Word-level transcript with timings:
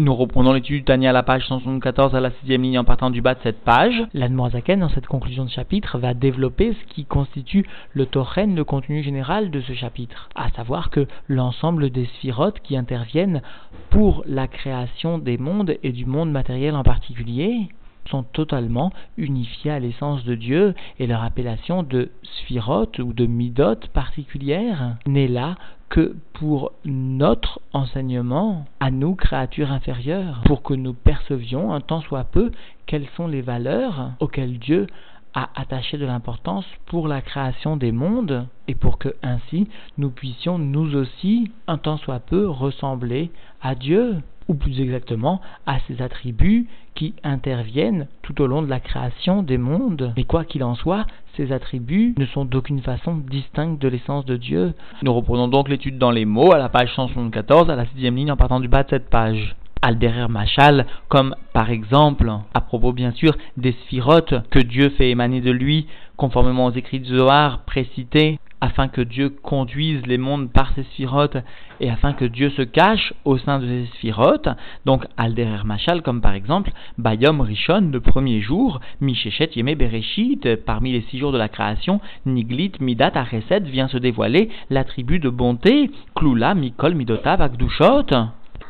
Nous 0.00 0.14
reprenons 0.14 0.54
l'étude 0.54 0.86
Tania 0.86 1.10
à 1.10 1.12
la 1.12 1.22
page 1.22 1.46
174 1.46 2.14
à 2.14 2.20
la 2.20 2.30
sixième 2.30 2.62
ligne 2.62 2.78
en 2.78 2.84
partant 2.84 3.10
du 3.10 3.20
bas 3.20 3.34
de 3.34 3.40
cette 3.42 3.62
page. 3.62 4.02
L'Admoazaken, 4.14 4.80
dans 4.80 4.88
cette 4.88 5.06
conclusion 5.06 5.44
de 5.44 5.50
chapitre, 5.50 5.98
va 5.98 6.14
développer 6.14 6.72
ce 6.72 6.94
qui 6.94 7.04
constitue 7.04 7.66
le 7.92 8.06
torren, 8.06 8.56
le 8.56 8.64
contenu 8.64 9.02
général 9.02 9.50
de 9.50 9.60
ce 9.60 9.74
chapitre, 9.74 10.30
à 10.34 10.48
savoir 10.52 10.88
que 10.88 11.06
l'ensemble 11.28 11.90
des 11.90 12.06
sphirotes 12.06 12.60
qui 12.60 12.78
interviennent 12.78 13.42
pour 13.90 14.22
la 14.24 14.48
création 14.48 15.18
des 15.18 15.36
mondes 15.36 15.76
et 15.82 15.92
du 15.92 16.06
monde 16.06 16.32
matériel 16.32 16.76
en 16.76 16.82
particulier 16.82 17.68
sont 18.08 18.22
totalement 18.22 18.92
unifiés 19.16 19.70
à 19.70 19.78
l'essence 19.78 20.24
de 20.24 20.34
Dieu 20.34 20.74
et 20.98 21.06
leur 21.06 21.22
appellation 21.22 21.82
de 21.82 22.10
sphirote 22.22 22.98
ou 22.98 23.12
de 23.12 23.26
midot 23.26 23.76
particulière 23.92 24.96
n'est 25.06 25.28
là 25.28 25.56
que 25.90 26.16
pour 26.34 26.72
notre 26.84 27.60
enseignement, 27.72 28.64
à 28.78 28.90
nous, 28.90 29.16
créatures 29.16 29.72
inférieures, 29.72 30.40
pour 30.46 30.62
que 30.62 30.74
nous 30.74 30.94
percevions 30.94 31.72
un 31.72 31.80
tant 31.80 32.00
soit 32.00 32.24
peu 32.24 32.52
quelles 32.86 33.08
sont 33.16 33.26
les 33.26 33.42
valeurs 33.42 34.12
auxquelles 34.20 34.58
Dieu 34.58 34.86
a 35.34 35.50
attaché 35.54 35.98
de 35.98 36.06
l'importance 36.06 36.64
pour 36.86 37.06
la 37.06 37.20
création 37.20 37.76
des 37.76 37.92
mondes 37.92 38.46
et 38.68 38.74
pour 38.74 38.98
que 38.98 39.14
ainsi 39.22 39.68
nous 39.98 40.10
puissions 40.10 40.58
nous 40.58 40.96
aussi 40.96 41.50
un 41.66 41.78
tant 41.78 41.98
soit 41.98 42.20
peu 42.20 42.48
ressembler 42.48 43.30
à 43.60 43.74
Dieu 43.74 44.16
ou 44.50 44.54
plus 44.54 44.80
exactement 44.80 45.40
à 45.64 45.78
ses 45.86 46.02
attributs 46.02 46.66
qui 46.96 47.14
interviennent 47.22 48.08
tout 48.22 48.42
au 48.42 48.48
long 48.48 48.62
de 48.62 48.68
la 48.68 48.80
création 48.80 49.44
des 49.44 49.58
mondes. 49.58 50.12
Mais 50.16 50.24
quoi 50.24 50.44
qu'il 50.44 50.64
en 50.64 50.74
soit, 50.74 51.06
ces 51.36 51.52
attributs 51.52 52.14
ne 52.18 52.26
sont 52.26 52.44
d'aucune 52.44 52.82
façon 52.82 53.14
distincts 53.14 53.76
de 53.80 53.88
l'essence 53.88 54.24
de 54.24 54.36
Dieu. 54.36 54.74
Nous 55.02 55.14
reprenons 55.14 55.46
donc 55.46 55.68
l'étude 55.68 55.98
dans 55.98 56.10
les 56.10 56.24
mots 56.24 56.52
à 56.52 56.58
la 56.58 56.68
page 56.68 56.92
174, 56.96 57.70
à 57.70 57.76
la 57.76 57.86
sixième 57.86 58.16
ligne 58.16 58.32
en 58.32 58.36
partant 58.36 58.58
du 58.58 58.66
bas 58.66 58.82
de 58.82 58.90
cette 58.90 59.08
page. 59.08 59.54
Alderer 59.82 60.28
Machal, 60.28 60.86
comme 61.08 61.36
par 61.54 61.70
exemple, 61.70 62.30
à 62.52 62.60
propos 62.60 62.92
bien 62.92 63.12
sûr 63.12 63.36
des 63.56 63.72
sphirotes 63.84 64.34
que 64.50 64.58
Dieu 64.58 64.90
fait 64.90 65.10
émaner 65.10 65.40
de 65.40 65.52
lui, 65.52 65.86
conformément 66.16 66.66
aux 66.66 66.72
écrits 66.72 67.00
de 67.00 67.16
Zohar 67.16 67.60
précités, 67.64 68.40
afin 68.60 68.88
que 68.88 69.00
Dieu 69.00 69.30
conduise 69.30 70.06
les 70.06 70.18
mondes 70.18 70.50
par 70.50 70.72
ses 70.74 70.82
sphirotes 70.84 71.36
et 71.80 71.90
afin 71.90 72.12
que 72.12 72.24
Dieu 72.24 72.50
se 72.50 72.62
cache 72.62 73.12
au 73.24 73.38
sein 73.38 73.58
de 73.58 73.66
ces 73.66 73.86
sphirotes. 73.96 74.48
Donc, 74.84 75.06
Alderer 75.16 75.64
Machal, 75.64 76.02
comme 76.02 76.20
par 76.20 76.34
exemple, 76.34 76.72
Bayom 76.98 77.40
Rishon, 77.40 77.90
le 77.92 78.00
premier 78.00 78.40
jour, 78.40 78.80
Mishechet 79.00 79.50
Yeme 79.54 79.74
Bereshit, 79.74 80.56
parmi 80.64 80.92
les 80.92 81.02
six 81.02 81.18
jours 81.18 81.32
de 81.32 81.38
la 81.38 81.48
création, 81.48 82.00
Niglit 82.26 82.72
Midat 82.80 83.12
Areset 83.14 83.60
vient 83.60 83.88
se 83.88 83.98
dévoiler 83.98 84.50
l'attribut 84.68 85.18
de 85.18 85.30
bonté, 85.30 85.90
Klula 86.14 86.54
Mikol 86.54 86.94
Midotav 86.94 87.40
Akdushot 87.40 88.06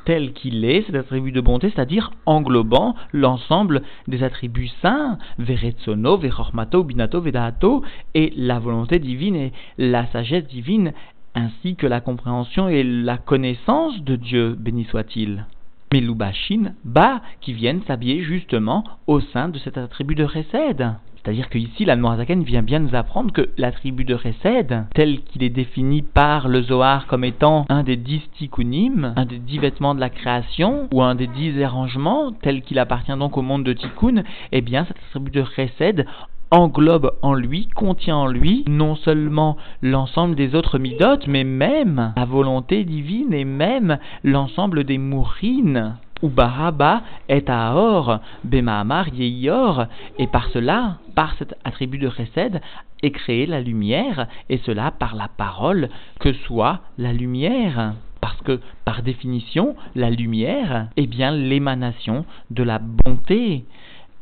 tel 0.05 0.33
qu'il 0.33 0.65
est, 0.65 0.83
cet 0.87 0.95
attribut 0.95 1.33
de 1.33 1.41
bonté, 1.41 1.71
c'est-à-dire 1.71 2.11
englobant 2.27 2.95
l'ensemble 3.13 3.83
des 4.09 4.23
attributs 4.23 4.71
saints, 4.83 5.19
Veretsono, 5.39 6.17
Verormato, 6.17 6.85
Binato, 6.85 7.21
Vedato, 7.21 7.83
et 8.15 8.33
la 8.37 8.59
volonté 8.59 8.99
divine 8.99 9.37
et 9.37 9.53
la 9.79 10.07
sagesse 10.07 10.47
divine, 10.47 10.93
ainsi 11.35 11.77
que 11.77 11.87
la 11.87 12.01
compréhension 12.01 12.69
et 12.69 12.83
la 12.83 13.19
connaissance 13.19 14.03
de 14.03 14.17
Dieu, 14.17 14.57
béni 14.59 14.85
soit-il. 14.85 15.47
Mais 15.93 16.01
l'Ubashin, 16.01 16.75
bas, 16.85 17.21
qui 17.41 17.53
viennent 17.53 17.83
s'habiller 17.83 18.23
justement 18.23 18.85
au 19.07 19.21
sein 19.21 19.49
de 19.49 19.59
cet 19.59 19.77
attribut 19.77 20.15
de 20.15 20.25
Récède. 20.25 20.95
C'est-à-dire 21.23 21.51
qu'ici, 21.51 21.85
la 21.85 21.97
Noirzaken 21.97 22.45
vient 22.45 22.63
bien 22.63 22.79
nous 22.79 22.95
apprendre 22.95 23.33
que 23.33 23.51
l'attribut 23.59 24.05
de 24.05 24.15
Resed, 24.15 24.87
tel 24.95 25.21
qu'il 25.21 25.43
est 25.43 25.51
défini 25.51 26.01
par 26.01 26.49
le 26.49 26.63
Zohar 26.63 27.07
comme 27.07 27.25
étant 27.25 27.67
un 27.69 27.83
des 27.83 27.97
dix 27.97 28.23
tikkunim, 28.39 29.13
un 29.17 29.27
des 29.27 29.39
dix 29.39 29.59
vêtements 29.59 29.95
de 29.95 30.01
la 30.01 30.09
création, 30.09 30.89
ou 30.93 31.03
un 31.03 31.15
des 31.15 31.27
dix 31.27 31.63
arrangements, 31.63 32.33
tel 32.33 32.63
qu'il 32.63 32.79
appartient 32.79 33.17
donc 33.19 33.37
au 33.37 33.43
monde 33.43 33.65
de 33.65 33.75
tikkun, 33.75 34.23
eh 34.53 34.61
bien 34.63 34.87
cet 34.87 34.97
attribut 34.97 35.31
de 35.31 35.43
Resed 35.43 36.07
englobe 36.51 37.13
en 37.23 37.35
lui, 37.35 37.69
contient 37.69 38.17
en 38.17 38.27
lui 38.27 38.65
non 38.67 38.97
seulement 38.97 39.57
l'ensemble 39.83 40.35
des 40.35 40.55
autres 40.55 40.79
midotes, 40.79 41.27
mais 41.27 41.45
même 41.45 42.13
la 42.17 42.25
volonté 42.25 42.85
divine 42.85 43.33
et 43.33 43.45
même 43.45 43.99
l'ensemble 44.25 44.85
des 44.85 44.99
mourines 44.99 45.97
Ubaraba 46.23 47.03
est 47.29 47.49
Aor, 47.49 48.21
Bemaamar 48.45 49.09
Yeior, 49.09 49.87
et 50.19 50.27
par 50.27 50.49
cela, 50.51 50.99
par 51.15 51.35
cet 51.39 51.55
attribut 51.65 51.99
de 51.99 52.11
Chesed, 52.11 52.61
est 53.03 53.11
créée 53.11 53.47
la 53.47 53.61
lumière, 53.61 54.27
et 54.49 54.59
cela 54.59 54.91
par 54.91 55.15
la 55.15 55.29
parole 55.29 55.89
que 56.19 56.33
soit 56.33 56.81
la 56.99 57.13
lumière. 57.13 57.95
Parce 58.21 58.41
que, 58.43 58.61
par 58.85 59.03
définition, 59.03 59.75
la 59.95 60.11
lumière 60.11 60.89
est 60.97 61.07
bien 61.07 61.31
l'émanation 61.31 62.27
de 62.51 62.63
la 62.63 62.79
bonté. 62.79 63.65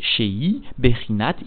Shei, 0.00 0.62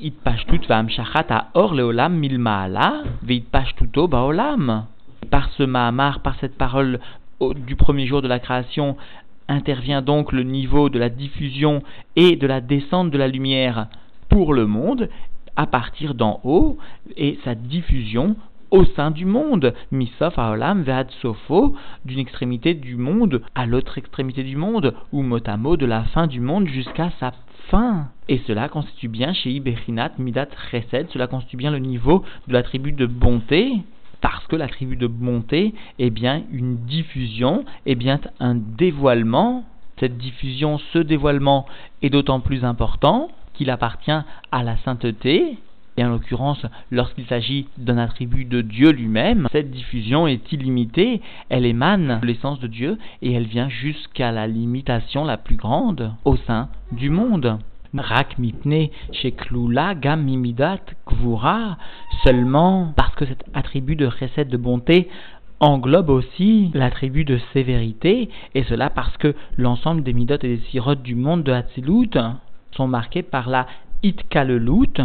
Itpashtut 0.02 0.68
Vamshachat 0.68 1.48
Aor 1.54 1.74
Leolam 1.74 2.16
Milmaala, 2.16 3.04
Veitpashtuto 3.24 4.10
Baolam. 4.10 4.86
Par 5.30 5.50
ce 5.52 5.64
Mahamar, 5.64 6.20
par 6.20 6.36
cette 6.42 6.58
parole 6.58 7.00
du 7.40 7.76
premier 7.76 8.06
jour 8.06 8.22
de 8.22 8.28
la 8.28 8.40
création, 8.40 8.98
intervient 9.52 10.02
donc 10.02 10.32
le 10.32 10.44
niveau 10.44 10.90
de 10.90 11.00
la 11.00 11.10
diffusion 11.10 11.84
et 12.16 12.36
de 12.36 12.48
la 12.48 12.62
descente 12.62 13.12
de 13.12 13.18
la 13.18 13.28
lumière 13.28 13.88
pour 14.30 14.54
le 14.54 14.66
monde 14.66 15.10
à 15.56 15.68
partir 15.68 16.14
d'en 16.16 16.40
haut 16.44 16.78
et 17.18 17.38
sa 17.44 17.56
diffusion 17.56 18.36
au 18.72 18.86
sein 18.86 19.12
du 19.12 19.26
monde, 19.26 19.74
misof 19.92 20.40
aolam 20.40 20.84
ve'ad 20.84 21.12
sofo, 21.22 21.76
d'une 22.06 22.20
extrémité 22.20 22.74
du 22.74 22.96
monde 22.96 23.42
à 23.54 23.66
l'autre 23.66 23.98
extrémité 23.98 24.44
du 24.44 24.56
monde, 24.56 24.96
ou 25.12 25.22
motamo 25.24 25.76
de 25.76 25.86
la 25.86 26.04
fin 26.06 26.26
du 26.26 26.40
monde 26.40 26.68
jusqu'à 26.68 27.12
sa 27.20 27.34
fin. 27.70 28.08
Et 28.30 28.40
cela 28.48 28.70
constitue 28.70 29.10
bien 29.10 29.34
chez 29.34 29.52
Iberinat 29.52 30.14
Midat 30.20 30.48
Chesed, 30.72 31.10
cela 31.10 31.28
constitue 31.28 31.58
bien 31.58 31.72
le 31.72 31.80
niveau 31.80 32.24
de 32.48 32.54
l'attribut 32.54 32.94
de 32.94 33.06
bonté 33.06 33.74
parce 34.22 34.46
que 34.48 34.56
l'attribut 34.56 34.96
de 34.96 35.08
bonté 35.08 35.74
est 36.00 36.10
bien 36.10 36.44
une 36.52 36.78
diffusion, 36.86 37.66
est 37.86 37.96
bien 37.96 38.20
un 38.40 38.56
dévoilement. 38.56 39.66
Cette 40.00 40.18
diffusion, 40.18 40.80
ce 40.94 41.00
dévoilement 41.00 41.66
est 42.02 42.10
d'autant 42.10 42.40
plus 42.40 42.64
important 42.64 43.30
qu'il 43.54 43.70
appartient 43.70 44.12
à 44.52 44.64
la 44.64 44.78
sainteté, 44.78 45.58
et 45.98 46.06
en 46.06 46.10
l'occurrence, 46.10 46.66
lorsqu'il 46.90 47.26
s'agit 47.26 47.68
d'un 47.78 47.98
attribut 47.98 48.46
de 48.46 48.62
Dieu 48.62 48.92
lui-même, 48.92 49.48
cette 49.52 49.72
diffusion 49.72 50.26
est 50.26 50.52
illimitée, 50.52 51.22
elle 51.50 51.66
émane 51.66 52.20
de 52.22 52.28
l'essence 52.28 52.60
de 52.60 52.68
Dieu 52.68 52.98
et 53.22 53.34
elle 53.34 53.46
vient 53.46 53.68
jusqu'à 53.68 54.32
la 54.32 54.48
limitation 54.48 55.26
la 55.26 55.38
plus 55.38 55.58
grande 55.58 56.14
au 56.24 56.38
sein 56.38 56.70
du 56.94 57.10
monde. 57.10 57.60
Rak 57.94 58.38
mipne 58.40 58.90
mimidat 60.18 60.80
seulement 62.24 62.94
parce 62.96 63.16
que 63.16 63.26
cet 63.26 63.44
attribut 63.54 63.96
de 63.96 64.06
recette 64.06 64.50
de 64.50 64.58
bonté 64.58 65.10
englobe 65.60 66.10
aussi 66.10 66.72
l'attribut 66.74 67.24
de 67.24 67.40
sévérité, 67.54 68.30
et 68.56 68.64
cela 68.64 68.90
parce 68.90 69.16
que 69.18 69.36
l'ensemble 69.58 70.04
des 70.04 70.14
midot 70.14 70.36
et 70.42 70.58
des 70.58 70.62
sirotes 70.72 71.04
du 71.04 71.16
monde 71.16 71.44
de 71.44 71.52
Hatzilut 71.52 72.18
sont 72.72 72.88
marqués 72.88 73.22
par 73.22 73.48
la 73.48 73.68
itkalelut, 74.02 75.02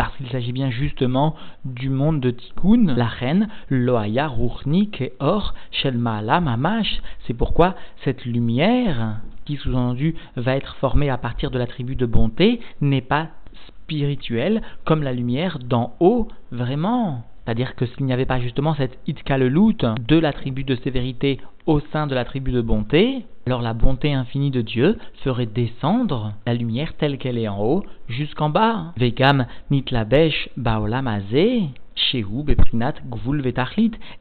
parce 0.00 0.16
qu'il 0.16 0.30
s'agit 0.30 0.52
bien 0.52 0.70
justement 0.70 1.36
du 1.66 1.90
monde 1.90 2.20
de 2.20 2.30
Tikkun, 2.30 2.94
la 2.96 3.04
reine, 3.04 3.48
Loaya, 3.68 4.28
Ruchnik 4.28 4.98
et 5.02 5.12
Or, 5.18 5.52
Shelmaala, 5.72 6.40
Mamash. 6.40 7.02
C'est 7.26 7.34
pourquoi 7.34 7.74
cette 8.02 8.24
lumière, 8.24 9.20
qui 9.44 9.56
sous-entendu 9.56 10.14
va 10.36 10.56
être 10.56 10.74
formée 10.76 11.10
à 11.10 11.18
partir 11.18 11.50
de 11.50 11.58
l'attribut 11.58 11.96
de 11.96 12.06
bonté, 12.06 12.62
n'est 12.80 13.02
pas 13.02 13.28
spirituelle 13.66 14.62
comme 14.86 15.02
la 15.02 15.12
lumière 15.12 15.58
d'en 15.58 15.94
haut, 16.00 16.28
vraiment. 16.50 17.26
C'est-à-dire 17.50 17.74
que 17.74 17.84
s'il 17.84 18.06
n'y 18.06 18.12
avait 18.12 18.26
pas 18.26 18.38
justement 18.38 18.74
cette 18.74 18.96
itkalelut 19.08 19.74
de 20.06 20.16
l'attribut 20.16 20.62
de 20.62 20.76
sévérité 20.76 21.40
au 21.66 21.80
sein 21.80 22.06
de 22.06 22.14
l'attribut 22.14 22.52
de 22.52 22.60
bonté, 22.60 23.24
alors 23.44 23.60
la 23.60 23.74
bonté 23.74 24.12
infinie 24.12 24.52
de 24.52 24.60
Dieu 24.60 24.98
ferait 25.24 25.46
descendre 25.46 26.32
la 26.46 26.54
lumière 26.54 26.92
telle 26.96 27.18
qu'elle 27.18 27.38
est 27.38 27.48
en 27.48 27.60
haut 27.60 27.82
jusqu'en 28.08 28.50
bas. 28.50 28.92
Vegam 28.96 29.46
nitlabesh 29.72 30.48
baolamazé. 30.56 31.64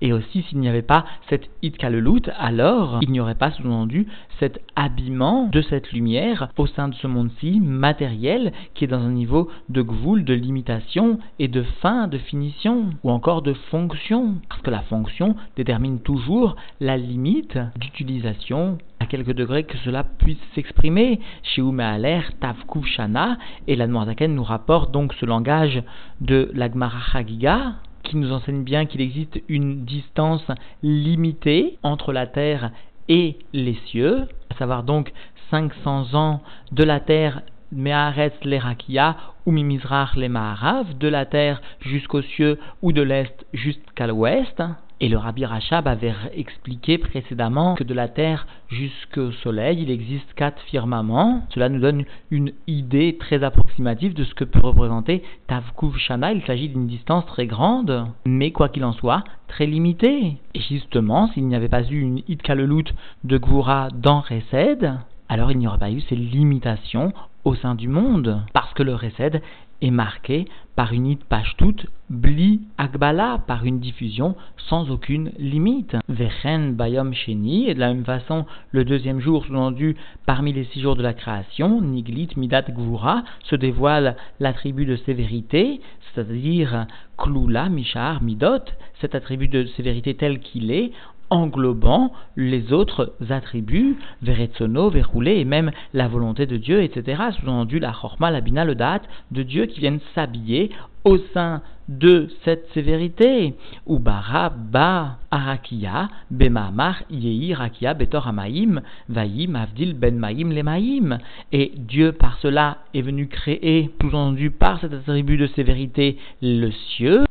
Et 0.02 0.14
aussi, 0.14 0.44
s'il 0.44 0.60
n'y 0.60 0.70
avait 0.70 0.82
pas 0.82 1.06
cette 1.30 1.50
Itkalelut, 1.62 2.30
alors 2.38 3.00
il 3.02 3.12
n'y 3.12 3.20
aurait 3.20 3.36
pas 3.36 3.52
sous-entendu 3.52 4.08
cet 4.40 4.62
habillement 4.76 5.50
de 5.52 5.62
cette 5.62 5.92
lumière 5.92 6.50
au 6.58 6.68
sein 6.68 6.88
de 6.88 6.96
ce 6.96 7.08
monde-ci 7.08 7.60
matériel 7.60 8.54
qui 8.74 8.84
est 8.86 8.88
dans 8.88 9.02
un 9.02 9.12
niveau 9.12 9.50
de 9.70 9.82
Gvul, 9.82 10.24
de 10.24 10.34
limitation 10.34 11.20
et 11.40 11.48
de 11.48 11.64
fin, 11.82 12.08
de 12.08 12.18
finition 12.18 12.92
ou 13.04 13.12
encore 13.12 13.42
de 13.42 13.54
fonction. 13.54 14.36
Parce 14.50 14.62
que 14.62 14.72
la 14.72 14.82
fonction 14.82 15.36
détermine 15.56 16.00
toujours 16.00 16.56
la 16.80 16.98
limite 16.98 17.58
d'utilisation 17.80 18.78
à 19.00 19.06
quelques 19.06 19.34
degrés 19.34 19.64
que 19.64 19.78
cela 19.80 20.04
puisse 20.04 20.38
s'exprimer. 20.56 21.20
Chez 21.44 21.62
l'air 22.00 22.32
Tavku 22.40 22.84
Shana, 22.84 23.38
et 23.68 23.76
la 23.76 23.88
Noirzaken 23.88 24.34
nous 24.34 24.44
rapporte 24.44 24.92
donc 24.92 25.14
ce 25.14 25.26
langage 25.26 25.82
de 26.22 26.52
l'Agmara 26.54 27.00
Chagiga, 27.12 27.76
qui 28.04 28.18
nous 28.18 28.32
enseigne 28.32 28.64
bien 28.64 28.86
qu'il 28.86 29.02
existe 29.02 29.40
une 29.48 29.86
distance 29.86 30.46
limitée 30.84 31.78
entre 31.84 32.14
la 32.14 32.28
terre 32.28 32.72
et 33.08 33.38
les 33.54 33.78
cieux, 33.88 34.28
à 34.50 34.56
savoir 34.56 34.84
donc 34.84 35.12
500 35.52 36.14
ans 36.14 36.42
de 36.72 36.84
la 36.84 37.00
terre 37.00 37.42
Meharetz 37.72 38.34
l'Erakia 38.44 39.16
ou 39.46 39.52
Mimizrach 39.52 40.16
les 40.16 40.30
Maharav, 40.30 40.98
de 40.98 41.08
la 41.08 41.26
terre 41.26 41.62
jusqu'aux 41.82 42.22
cieux 42.22 42.60
ou 42.82 42.92
de 42.92 43.02
l'est 43.02 43.46
jusqu'à 43.54 44.08
l'ouest. 44.08 44.62
Et 45.02 45.08
le 45.08 45.18
Rabbi 45.18 45.46
Rachab 45.46 45.88
avait 45.88 46.14
expliqué 46.34 46.98
précédemment 46.98 47.76
que 47.76 47.86
de 47.86 47.94
la 47.94 48.10
Terre 48.10 48.48
jusqu'au 48.68 49.32
Soleil, 49.32 49.82
il 49.82 49.92
existe 49.92 50.34
quatre 50.34 50.62
firmaments. 50.64 51.44
Cela 51.54 51.70
nous 51.70 51.80
donne 51.80 52.04
une 52.32 52.52
idée 52.68 53.16
très 53.18 53.42
approximative 53.42 54.14
de 54.14 54.26
ce 54.26 54.34
que 54.34 54.44
peut 54.44 54.60
représenter 54.60 55.24
Tavkuv 55.48 55.98
Shana. 55.98 56.34
Il 56.34 56.44
s'agit 56.44 56.68
d'une 56.68 56.88
distance 56.88 57.26
très 57.28 57.48
grande, 57.48 58.08
mais 58.26 58.52
quoi 58.52 58.68
qu'il 58.68 58.84
en 58.84 58.92
soit, 58.92 59.24
très 59.48 59.66
limitée. 59.66 60.36
Et 60.54 60.60
justement, 60.60 61.28
s'il 61.30 61.48
n'y 61.48 61.56
avait 61.56 61.70
pas 61.70 61.84
eu 61.84 62.02
une 62.02 62.22
Itkalelut 62.28 62.94
de 63.24 63.38
Gvura 63.38 63.88
dans 63.94 64.20
Resed, 64.20 64.98
alors 65.30 65.52
il 65.52 65.60
n'y 65.60 65.68
aurait 65.68 65.78
pas 65.78 65.92
eu 65.92 66.02
ces 66.02 66.16
limitations 66.18 67.14
au 67.46 67.56
sein 67.56 67.76
du 67.76 67.88
monde, 67.88 68.42
parce 68.52 68.74
que 68.74 68.84
le 68.84 68.96
Resed 68.96 69.42
est 69.82 69.92
marqué 69.92 70.46
par 70.80 70.94
une 70.94 71.18
toute 71.58 71.88
bli 72.10 72.62
akbala, 72.78 73.40
par 73.46 73.66
une 73.66 73.82
diffusion 73.82 74.38
sans 74.70 74.90
aucune 74.90 75.34
limite. 75.38 75.98
Vechen 76.08 76.74
bayom 76.74 77.12
sheni, 77.14 77.68
et 77.68 77.74
de 77.74 77.82
la 77.82 77.94
même 77.94 78.06
façon, 78.06 78.46
le 78.72 78.86
deuxième 78.86 79.20
jour, 79.20 79.44
sous-entendu 79.44 79.98
parmi 80.26 80.54
les 80.54 80.64
six 80.64 80.80
jours 80.80 80.96
de 80.96 81.04
la 81.04 81.14
création, 81.14 81.82
niglit 81.82 82.30
midat 82.38 82.62
gvura, 82.62 83.26
se 83.44 83.58
dévoile 83.58 84.16
l'attribut 84.40 84.86
de 84.86 84.96
sévérité, 84.96 85.82
c'est-à-dire 86.14 86.88
klula 87.18 87.68
mishar 87.68 88.24
midot, 88.24 88.64
cet 89.02 89.16
attribut 89.16 89.50
de 89.50 89.66
sévérité 89.76 90.14
tel 90.14 90.40
qu'il 90.40 90.72
est, 90.72 90.94
englobant 91.30 92.12
les 92.36 92.74
autres 92.74 93.14
attributs, 93.30 93.98
Veretsono, 94.22 94.90
Verroulé, 94.90 95.38
et 95.38 95.46
même 95.46 95.72
la 95.94 96.08
volonté 96.08 96.46
de 96.46 96.58
Dieu, 96.58 96.82
etc. 96.82 97.22
Sous-entendu 97.40 97.80
la 97.80 97.92
Chorma, 97.92 98.32
la 98.32 98.42
Bina, 98.42 98.66
le 98.66 98.76
Date 98.76 99.04
de 99.32 99.44
Dieu 99.44 99.66
qui 99.66 99.80
viennent 99.80 100.00
s'habiller 100.14 100.72
au 101.06 101.18
sein 101.34 101.62
de 101.88 102.28
cette 102.46 102.68
sévérité. 102.74 103.56
Ubara, 103.88 104.50
Ba, 104.50 105.18
Arakia, 105.32 106.10
Bemamar, 106.30 107.02
Yehi, 107.10 107.54
Rakia, 107.54 107.94
Betor 107.94 108.28
Amaim, 108.28 108.82
Vaïm, 109.08 109.56
Avdil, 109.56 109.96
Ben 109.96 110.18
Maïm, 110.18 110.52
Lemaïm. 110.52 111.18
Et 111.52 111.74
Dieu, 111.78 112.12
par 112.12 112.38
cela, 112.40 112.78
est 112.94 113.02
venu 113.02 113.28
créer, 113.28 113.90
sous-entendu 114.02 114.52
par 114.52 114.80
cet 114.80 114.94
attribut 114.94 115.38
de 115.38 115.48
sévérité, 115.48 116.18
le 116.42 116.70
cieux, 116.72 117.24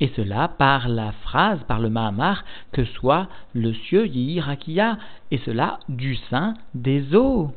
et 0.00 0.10
cela 0.16 0.48
par 0.48 0.88
la 0.88 1.12
phrase, 1.12 1.60
par 1.68 1.80
le 1.80 1.90
Mahamar, 1.90 2.44
que 2.72 2.84
soit 2.84 3.28
le 3.54 3.72
cieux 3.72 4.06
Yihirakia, 4.06 4.98
et 5.30 5.38
cela 5.38 5.78
du 5.88 6.16
sein 6.30 6.54
des 6.74 7.14
eaux. 7.14 7.52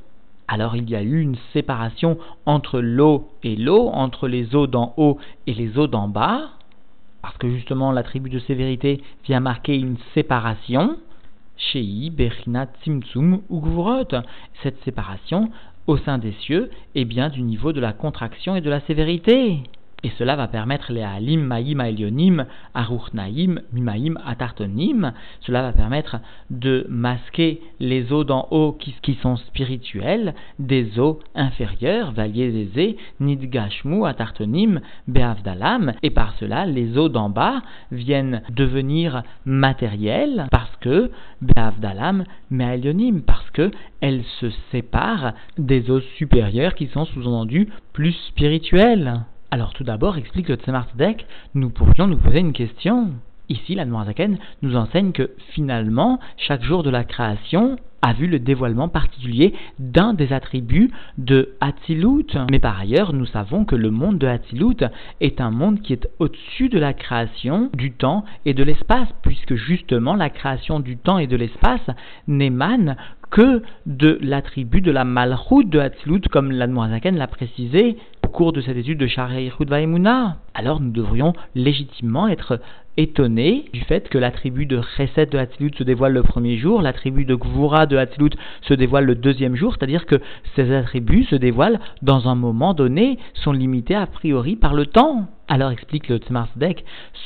Alors 0.47 0.75
il 0.75 0.89
y 0.89 0.95
a 0.95 1.01
eu 1.01 1.19
une 1.19 1.37
séparation 1.51 2.17
entre 2.45 2.79
l'eau 2.79 3.29
et 3.43 3.55
l'eau, 3.55 3.89
entre 3.89 4.27
les 4.27 4.55
eaux 4.55 4.67
d'en 4.67 4.93
haut 4.97 5.17
et 5.45 5.53
les 5.53 5.77
eaux 5.77 5.87
d'en 5.87 6.07
bas, 6.07 6.51
parce 7.21 7.37
que 7.37 7.49
justement 7.49 7.91
l'attribut 7.91 8.29
de 8.29 8.39
sévérité 8.39 9.01
vient 9.25 9.41
marquer 9.41 9.77
une 9.77 9.97
séparation. 10.13 10.97
Shei, 11.57 12.11
Berina, 12.11 12.67
Tzimtzum 12.67 13.41
ou 13.49 13.63
Cette 14.61 14.81
séparation 14.85 15.49
au 15.87 15.97
sein 15.97 16.17
des 16.19 16.33
cieux 16.33 16.69
est 16.95 17.05
bien 17.05 17.29
du 17.29 17.41
niveau 17.41 17.73
de 17.73 17.81
la 17.81 17.93
contraction 17.93 18.55
et 18.55 18.61
de 18.61 18.69
la 18.69 18.79
sévérité. 18.81 19.63
Et 20.07 20.11
cela 20.17 20.37
va 20.37 20.47
permettre 20.47 20.93
les 20.93 21.03
Halim, 21.03 21.41
Maïm, 21.41 21.81
Aelionim, 21.81 22.45
Aruchnaïm, 22.73 23.59
Mimaïm, 23.73 24.17
Atartonim. 24.25 25.11
Cela 25.41 25.61
va 25.61 25.73
permettre 25.73 26.21
de 26.49 26.85
masquer 26.87 27.59
les 27.81 28.13
eaux 28.13 28.23
d'en 28.23 28.47
haut 28.51 28.71
qui, 28.71 29.15
sont 29.21 29.35
spirituelles 29.35 30.33
des 30.59 30.97
eaux 30.97 31.19
inférieures, 31.35 32.13
Valier 32.13 32.95
Nidgashmu, 33.19 34.05
Atartonim, 34.05 34.79
Beavdalam. 35.09 35.91
Et 36.03 36.09
par 36.09 36.35
cela, 36.39 36.65
les 36.65 36.97
eaux 36.97 37.09
d'en 37.09 37.27
bas 37.27 37.61
viennent 37.91 38.43
devenir 38.49 39.23
matérielles 39.45 40.47
parce 40.51 40.73
que 40.77 41.11
Beavdalam, 41.41 42.23
Me'aelionim, 42.49 43.23
parce 43.23 43.49
que 43.51 43.71
elles 43.99 44.23
se 44.39 44.51
séparent 44.71 45.33
des 45.57 45.91
eaux 45.91 45.99
supérieures 46.17 46.75
qui 46.75 46.87
sont 46.87 47.03
sous-entendues 47.03 47.67
plus 47.91 48.13
spirituelles. 48.29 49.25
Alors 49.49 49.73
tout 49.73 49.85
d'abord, 49.85 50.17
explique 50.17 50.49
le 50.49 50.55
Tzemar 50.55 50.87
nous 51.55 51.69
pourrions 51.69 52.07
nous 52.07 52.17
poser 52.17 52.39
une 52.39 52.51
question. 52.51 53.11
Ici, 53.47 53.75
la 53.75 53.85
Noirzaken 53.85 54.37
nous 54.61 54.75
enseigne 54.75 55.13
que 55.13 55.31
finalement, 55.53 56.19
chaque 56.35 56.63
jour 56.63 56.83
de 56.83 56.89
la 56.89 57.05
création 57.05 57.77
a 58.01 58.13
vu 58.13 58.27
le 58.27 58.39
dévoilement 58.39 58.89
particulier 58.89 59.53
d'un 59.79 60.13
des 60.13 60.33
attributs 60.33 60.91
de 61.17 61.55
Hatzilut. 61.61 62.27
Mais 62.51 62.59
par 62.59 62.79
ailleurs, 62.79 63.13
nous 63.13 63.25
savons 63.25 63.65
que 63.65 63.75
le 63.75 63.89
monde 63.89 64.17
de 64.17 64.27
Hatzilut 64.27 64.83
est 65.21 65.41
un 65.41 65.49
monde 65.49 65.81
qui 65.81 65.93
est 65.93 66.09
au-dessus 66.19 66.69
de 66.69 66.79
la 66.79 66.93
création 66.93 67.69
du 67.73 67.91
temps 67.91 68.25
et 68.45 68.53
de 68.53 68.63
l'espace, 68.63 69.07
puisque 69.21 69.55
justement 69.55 70.15
la 70.15 70.29
création 70.29 70.79
du 70.79 70.97
temps 70.97 71.17
et 71.17 71.27
de 71.27 71.37
l'espace 71.37 71.89
n'émane 72.27 72.97
que 73.31 73.61
de 73.85 74.17
l'attribut 74.21 74.81
de 74.81 74.91
la 74.91 75.03
malroute 75.03 75.69
de 75.69 75.79
Hatzilut, 75.79 76.21
comme 76.31 76.51
la 76.51 76.67
l'a 76.67 77.27
précisé 77.27 77.97
au 78.23 78.27
cours 78.29 78.53
de 78.53 78.61
cette 78.61 78.77
étude 78.77 78.99
de 78.99 79.07
Shari 79.07 79.51
Vaimuna. 79.59 80.37
Alors 80.53 80.79
nous 80.79 80.91
devrions 80.91 81.33
légitimement 81.55 82.27
être 82.27 82.59
étonnés 82.97 83.65
du 83.73 83.81
fait 83.81 84.09
que 84.09 84.17
l'attribut 84.17 84.65
de 84.65 84.81
Chesed 84.97 85.29
de 85.29 85.37
Hatzilut 85.37 85.71
se 85.77 85.83
dévoile 85.83 86.13
le 86.13 86.23
premier 86.23 86.57
jour, 86.57 86.81
l'attribut 86.81 87.25
de 87.25 87.35
Gvura 87.35 87.85
de 87.85 87.95
Hatzilut 87.95 88.31
se 88.63 88.73
dévoile 88.73 89.05
le 89.05 89.15
deuxième 89.15 89.55
jour, 89.55 89.75
c'est-à-dire 89.75 90.05
que 90.05 90.15
ces 90.55 90.73
attributs 90.73 91.25
se 91.25 91.35
dévoilent 91.35 91.79
dans 92.01 92.27
un 92.27 92.35
moment 92.35 92.73
donné, 92.73 93.19
sont 93.33 93.51
limités 93.51 93.95
a 93.95 94.07
priori 94.07 94.55
par 94.55 94.73
le 94.73 94.87
temps. 94.87 95.27
Alors 95.49 95.71
explique 95.71 96.09
le 96.09 96.17
Tzemar 96.17 96.49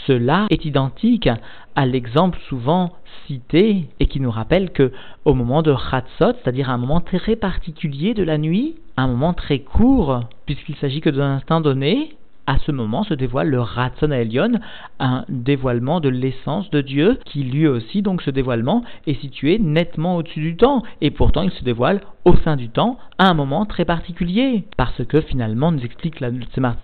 cela 0.06 0.46
est 0.52 0.66
identique 0.66 1.28
à 1.76 1.86
l'exemple 1.88 2.38
souvent 2.48 2.92
cité 3.26 3.90
et 4.00 4.06
qui 4.06 4.20
nous 4.20 4.30
rappelle 4.30 4.72
que 4.72 4.92
au 5.26 5.34
moment 5.34 5.64
de 5.64 5.74
Chatzot, 5.74 6.38
c'est-à-dire 6.44 6.70
un 6.70 6.78
moment 6.78 7.02
très 7.02 7.36
particulier 7.36 8.14
de 8.14 8.24
la 8.24 8.38
nuit, 8.38 8.76
un 8.96 9.08
moment 9.08 9.34
très 9.34 9.60
court, 9.60 10.22
puisqu'il 10.46 10.76
s'agit 10.76 11.02
que 11.02 11.10
d'un 11.10 11.38
instant 11.38 11.62
donné, 11.62 12.16
à 12.48 12.58
ce 12.60 12.72
moment 12.72 13.04
se 13.04 13.14
dévoile 13.14 13.50
le 13.50 13.62
Ratson 13.62 14.12
Elion, 14.12 14.60
un 15.00 15.26
dévoilement 15.30 16.00
de 16.00 16.10
l'essence 16.10 16.70
de 16.72 16.82
Dieu, 16.82 17.20
qui 17.26 17.44
lui 17.44 17.68
aussi, 17.68 18.02
donc 18.02 18.22
ce 18.22 18.32
dévoilement, 18.32 18.84
est 19.08 19.20
situé 19.22 19.60
nettement 19.60 20.18
au-dessus 20.18 20.42
du 20.42 20.56
temps, 20.56 20.84
et 21.02 21.12
pourtant 21.12 21.44
il 21.44 21.52
se 21.52 21.64
dévoile 21.64 22.02
au 22.26 22.36
sein 22.38 22.56
du 22.56 22.70
temps 22.70 22.98
à 23.18 23.30
un 23.30 23.34
moment 23.34 23.66
très 23.66 23.86
particulier. 23.86 24.66
Parce 24.78 25.04
que 25.06 25.22
finalement, 25.22 25.72
nous 25.72 25.84
explique 25.84 26.20
la 26.20 26.32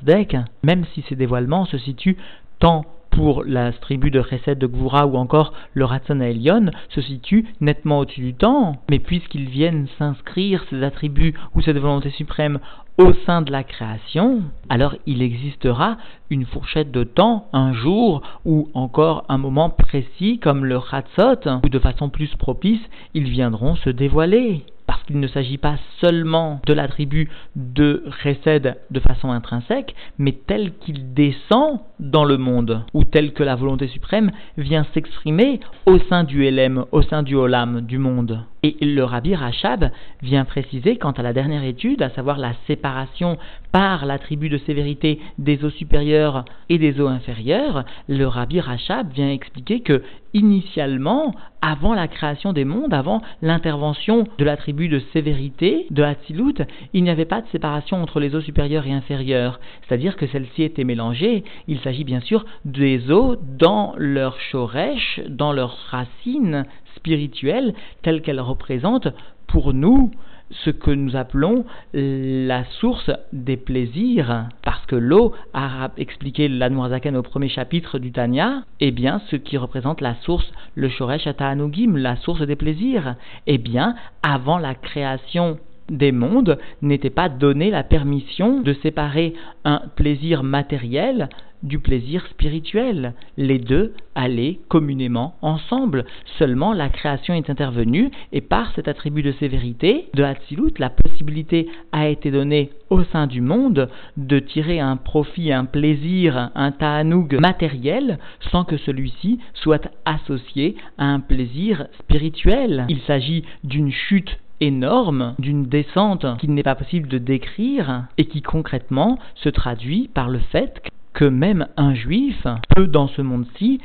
Deck, 0.04 0.36
même 0.64 0.86
si 0.94 1.04
ces 1.10 1.16
dévoilements 1.16 1.66
se 1.66 1.78
situent 1.78 2.18
tant 2.60 2.86
pour 3.18 3.44
la 3.44 3.72
tribu 3.72 4.12
de 4.12 4.22
Chesed 4.22 4.60
de 4.60 4.68
Gvura 4.68 5.08
ou 5.08 5.18
encore 5.18 5.52
le 5.74 5.86
Ratzon 5.86 6.22
Elion 6.22 6.68
se 6.90 7.02
situe 7.02 7.48
nettement 7.62 7.98
au-dessus 7.98 8.22
du 8.22 8.36
temps. 8.36 8.76
Mais 8.92 9.00
puisqu'ils 9.00 9.50
viennent 9.50 9.88
s'inscrire, 9.98 10.64
ces 10.70 10.84
attributs 10.84 11.34
ou 11.56 11.64
cette 11.64 11.80
volonté 11.80 12.12
suprême, 12.12 12.60
au 13.00 13.14
sein 13.26 13.42
de 13.42 13.52
la 13.52 13.64
création, 13.64 14.44
alors 14.70 14.96
il 15.08 15.24
existera 15.24 15.98
une 16.30 16.46
fourchette 16.46 16.92
de 16.92 17.04
temps, 17.04 17.48
un 17.54 17.74
jour 17.74 18.22
ou 18.46 18.70
encore 18.76 19.26
un 19.30 19.40
moment 19.40 19.72
précis 19.72 20.38
comme 20.38 20.64
le 20.64 20.80
Chatzot, 20.80 21.50
où 21.66 21.70
de 21.70 21.80
façon 21.80 22.10
plus 22.10 22.36
propice, 22.36 22.82
ils 23.16 23.30
viendront 23.30 23.76
se 23.78 23.90
dévoiler 23.90 24.64
parce 24.88 25.04
qu'il 25.04 25.20
ne 25.20 25.28
s'agit 25.28 25.58
pas 25.58 25.76
seulement 26.02 26.62
de 26.66 26.74
l'attribut 26.74 27.30
de 27.56 28.04
Chesed 28.24 28.78
de 28.90 29.00
façon 29.00 29.32
intrinsèque, 29.32 29.94
mais 30.18 30.32
tel 30.32 30.74
qu'il 30.80 31.14
descend 31.14 31.82
dans 32.00 32.26
le 32.26 32.38
monde, 32.38 32.84
ou 32.94 33.04
tel 33.04 33.34
que 33.34 33.44
la 33.44 33.56
volonté 33.56 33.88
suprême 33.88 34.32
vient 34.58 34.86
s'exprimer 34.94 35.60
au 35.86 36.00
sein 36.10 36.24
du 36.24 36.46
Elem, 36.46 36.86
au 36.92 37.02
sein 37.02 37.22
du 37.22 37.36
Olam, 37.36 37.82
du 37.82 37.98
monde. 37.98 38.40
Et 38.64 38.76
le 38.82 39.04
Rabbi 39.04 39.36
Rachab 39.36 39.92
vient 40.22 40.46
préciser 40.46 40.98
quant 40.98 41.12
à 41.12 41.22
la 41.22 41.34
dernière 41.34 41.64
étude, 41.64 42.02
à 42.02 42.10
savoir 42.10 42.38
la 42.38 42.54
séparation 42.66 43.38
par 43.72 44.06
l'attribut 44.06 44.50
de 44.50 44.58
sévérité 44.58 45.20
des 45.38 45.64
eaux 45.64 45.70
supérieures 45.70 46.46
et 46.70 46.78
des 46.78 47.00
eaux 47.00 47.08
inférieures, 47.08 47.86
le 48.08 48.26
Rabbi 48.26 48.60
Rachab 48.60 49.12
vient 49.14 49.30
expliquer 49.30 49.82
que 49.82 50.02
initialement, 50.34 51.34
avant 51.62 51.94
la 51.94 52.08
création 52.08 52.54
des 52.54 52.66
mondes, 52.66 52.94
avant 52.94 53.22
l'intervention 53.42 54.28
de 54.38 54.46
l'attribut 54.46 54.90
de 54.90 55.00
sévérité 55.14 55.88
de 55.90 56.04
Hatzilut, 56.04 56.62
il 56.94 57.04
n'y 57.04 57.10
avait 57.10 57.26
pas 57.26 57.42
de 57.42 57.48
séparation 57.48 58.02
entre 58.02 58.20
les 58.20 58.36
eaux 58.36 58.42
supérieures 58.42 58.86
et 58.86 58.94
inférieures, 58.94 59.60
c'est-à-dire 59.88 60.16
que 60.16 60.28
celles-ci 60.28 60.64
étaient 60.64 60.84
mélangées. 60.84 61.44
Il 61.68 61.80
s'agit 61.80 62.04
bien 62.04 62.22
sûr 62.22 62.46
des 62.66 63.12
eaux 63.12 63.36
dans 63.58 63.94
leur 63.98 64.40
shoresh, 64.40 65.22
dans 65.28 65.54
leurs 65.54 65.78
racines 65.90 66.66
spirituelles, 66.98 67.74
telles 68.02 68.22
qu'elles 68.22 68.42
représentent 68.42 69.10
pour 69.48 69.74
nous 69.74 70.12
ce 70.50 70.70
que 70.70 70.92
nous 70.92 71.16
appelons 71.16 71.66
la 71.94 72.64
source 72.80 73.12
des 73.34 73.58
plaisirs, 73.58 74.48
parce 74.64 74.86
que 74.86 74.96
l'eau, 74.96 75.34
a 75.54 75.92
expliqué 75.98 76.48
l'Anmoazaken 76.48 77.18
au 77.18 77.24
premier 77.24 77.50
chapitre 77.50 78.00
du 78.00 78.12
Tanya, 78.12 78.64
est 78.80 78.92
bien 78.92 79.22
ce 79.30 79.36
qui 79.36 79.58
représente 79.58 80.02
la 80.02 80.16
source, 80.22 80.50
le 80.76 80.90
Shoresh 80.90 81.28
Ataanugim, 81.28 81.98
la 81.98 82.16
source 82.18 82.42
des 82.42 82.56
plaisirs. 82.56 83.16
Eh 83.46 83.58
bien, 83.58 83.96
avant 84.24 84.58
la 84.58 84.76
création 84.76 85.58
des 85.90 86.12
mondes 86.12 86.58
n'était 86.82 87.10
pas 87.10 87.30
donné 87.30 87.72
la 87.72 87.84
permission 87.84 88.62
de 88.62 88.74
séparer 88.74 89.34
un 89.64 89.82
plaisir 89.96 90.44
matériel 90.44 91.30
du 91.64 91.80
plaisir 91.80 92.26
spirituel. 92.28 93.14
Les 93.38 93.60
deux 93.60 93.94
allaient 94.16 94.60
communément 94.68 95.36
ensemble. 95.42 96.06
Seulement 96.38 96.74
la 96.74 96.90
création 96.90 97.34
est 97.34 97.50
intervenue 97.50 98.12
et 98.32 98.42
par 98.42 98.74
cet 98.76 98.88
attribut 98.88 99.24
de 99.24 99.32
sévérité 99.34 100.10
de 100.14 100.24
Hatzilut, 100.24 100.74
la 100.78 100.90
possibilité 100.90 101.68
a 101.92 102.08
été 102.08 102.32
donnée 102.32 102.72
au 102.90 103.04
sein 103.06 103.28
du 103.28 103.42
monde 103.42 103.90
de 104.18 104.40
tirer 104.40 104.80
un 104.80 104.98
profit, 104.98 105.52
un 105.52 105.66
plaisir, 105.66 106.52
un 106.56 106.72
ta'anoug 106.72 107.40
matériel 107.40 108.20
sans 108.52 108.64
que 108.64 108.78
celui-ci 108.78 109.40
soit 109.54 109.90
associé 110.06 110.76
à 110.98 111.06
un 111.06 111.20
plaisir 111.20 111.88
spirituel. 112.00 112.86
Il 112.90 113.02
s'agit 113.02 113.44
d'une 113.64 113.92
chute 113.92 114.38
énorme, 114.60 115.36
d'une 115.40 115.68
descente 115.68 116.26
qu'il 116.40 116.54
n'est 116.54 116.64
pas 116.64 116.76
possible 116.76 117.08
de 117.08 117.18
décrire 117.18 118.06
et 118.18 118.26
qui 118.26 118.42
concrètement 118.42 119.20
se 119.36 119.50
traduit 119.50 120.10
par 120.14 120.30
le 120.30 120.40
fait 120.40 120.82
que 120.84 120.90
même 121.26 121.68
un 121.78 121.94
juif 121.94 122.46
peut 122.76 122.88
dans 122.88 123.08
ce 123.08 123.22
monde-ci 123.22 123.80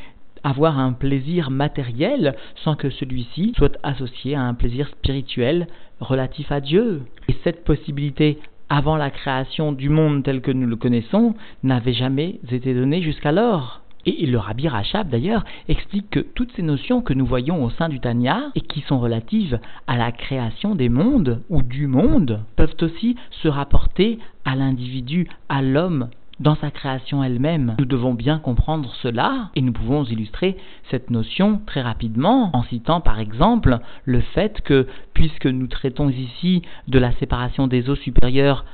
avoir 0.45 0.79
un 0.79 0.93
plaisir 0.93 1.51
matériel 1.51 2.35
sans 2.65 2.75
que 2.75 2.91
celui-ci 2.91 3.53
soit 3.57 3.77
associé 3.83 4.35
à 4.35 4.43
un 4.43 4.55
plaisir 4.55 4.89
spirituel 4.89 5.69
relatif 6.01 6.51
à 6.51 6.61
Dieu. 6.61 7.03
Et 7.29 7.37
cette 7.45 7.65
possibilité 7.65 8.39
avant 8.69 8.97
la 8.97 9.11
création 9.11 9.73
du 9.73 9.89
monde 9.89 10.23
tel 10.23 10.41
que 10.41 10.51
nous 10.51 10.67
le 10.67 10.77
connaissons 10.77 11.35
n'avait 11.62 11.93
jamais 11.93 12.41
été 12.51 12.75
donnée 12.75 13.03
jusqu'alors. 13.03 13.83
Et 14.05 14.27
le 14.27 14.39
Rabbi 14.39 14.67
Rachab, 14.67 15.09
d'ailleurs, 15.11 15.45
explique 15.69 16.11
que 16.11 16.21
toutes 16.21 16.51
ces 16.57 16.62
notions 16.62 17.03
que 17.03 17.12
nous 17.12 17.27
voyons 17.27 17.62
au 17.62 17.71
sein 17.71 17.89
du 17.89 18.01
Tanya 18.01 18.51
et 18.57 18.61
qui 18.61 18.81
sont 18.81 18.99
relatives 18.99 19.61
à 19.87 19.97
la 19.97 20.11
création 20.11 20.75
des 20.75 20.89
mondes 20.89 21.43
ou 21.51 21.62
du 21.62 21.87
monde 21.87 22.43
peuvent 22.57 22.75
aussi 22.81 23.15
se 23.31 23.47
rapporter 23.47 24.19
à 24.45 24.57
l'individu, 24.57 25.29
à 25.49 25.62
l'homme 25.62 26.09
dans 26.42 26.56
sa 26.56 26.70
création 26.70 27.22
elle-même. 27.22 27.76
Nous 27.78 27.84
devons 27.84 28.14
bien 28.14 28.38
comprendre 28.38 28.92
cela 29.00 29.50
et 29.54 29.62
nous 29.62 29.72
pouvons 29.72 30.04
illustrer 30.04 30.56
cette 30.90 31.11
notion 31.11 31.61
très 31.66 31.80
rapidement 31.80 32.50
en 32.52 32.64
citant 32.64 33.00
par 33.00 33.20
exemple 33.20 33.78
le 34.04 34.20
fait 34.20 34.61
que 34.62 34.87
puisque 35.14 35.46
nous 35.46 35.68
traitons 35.68 36.08
ici 36.11 36.62
de 36.88 36.99
la 36.99 37.12
séparation 37.12 37.68
des 37.68 37.88
eaux 37.88 37.96
supérieures 37.96 38.64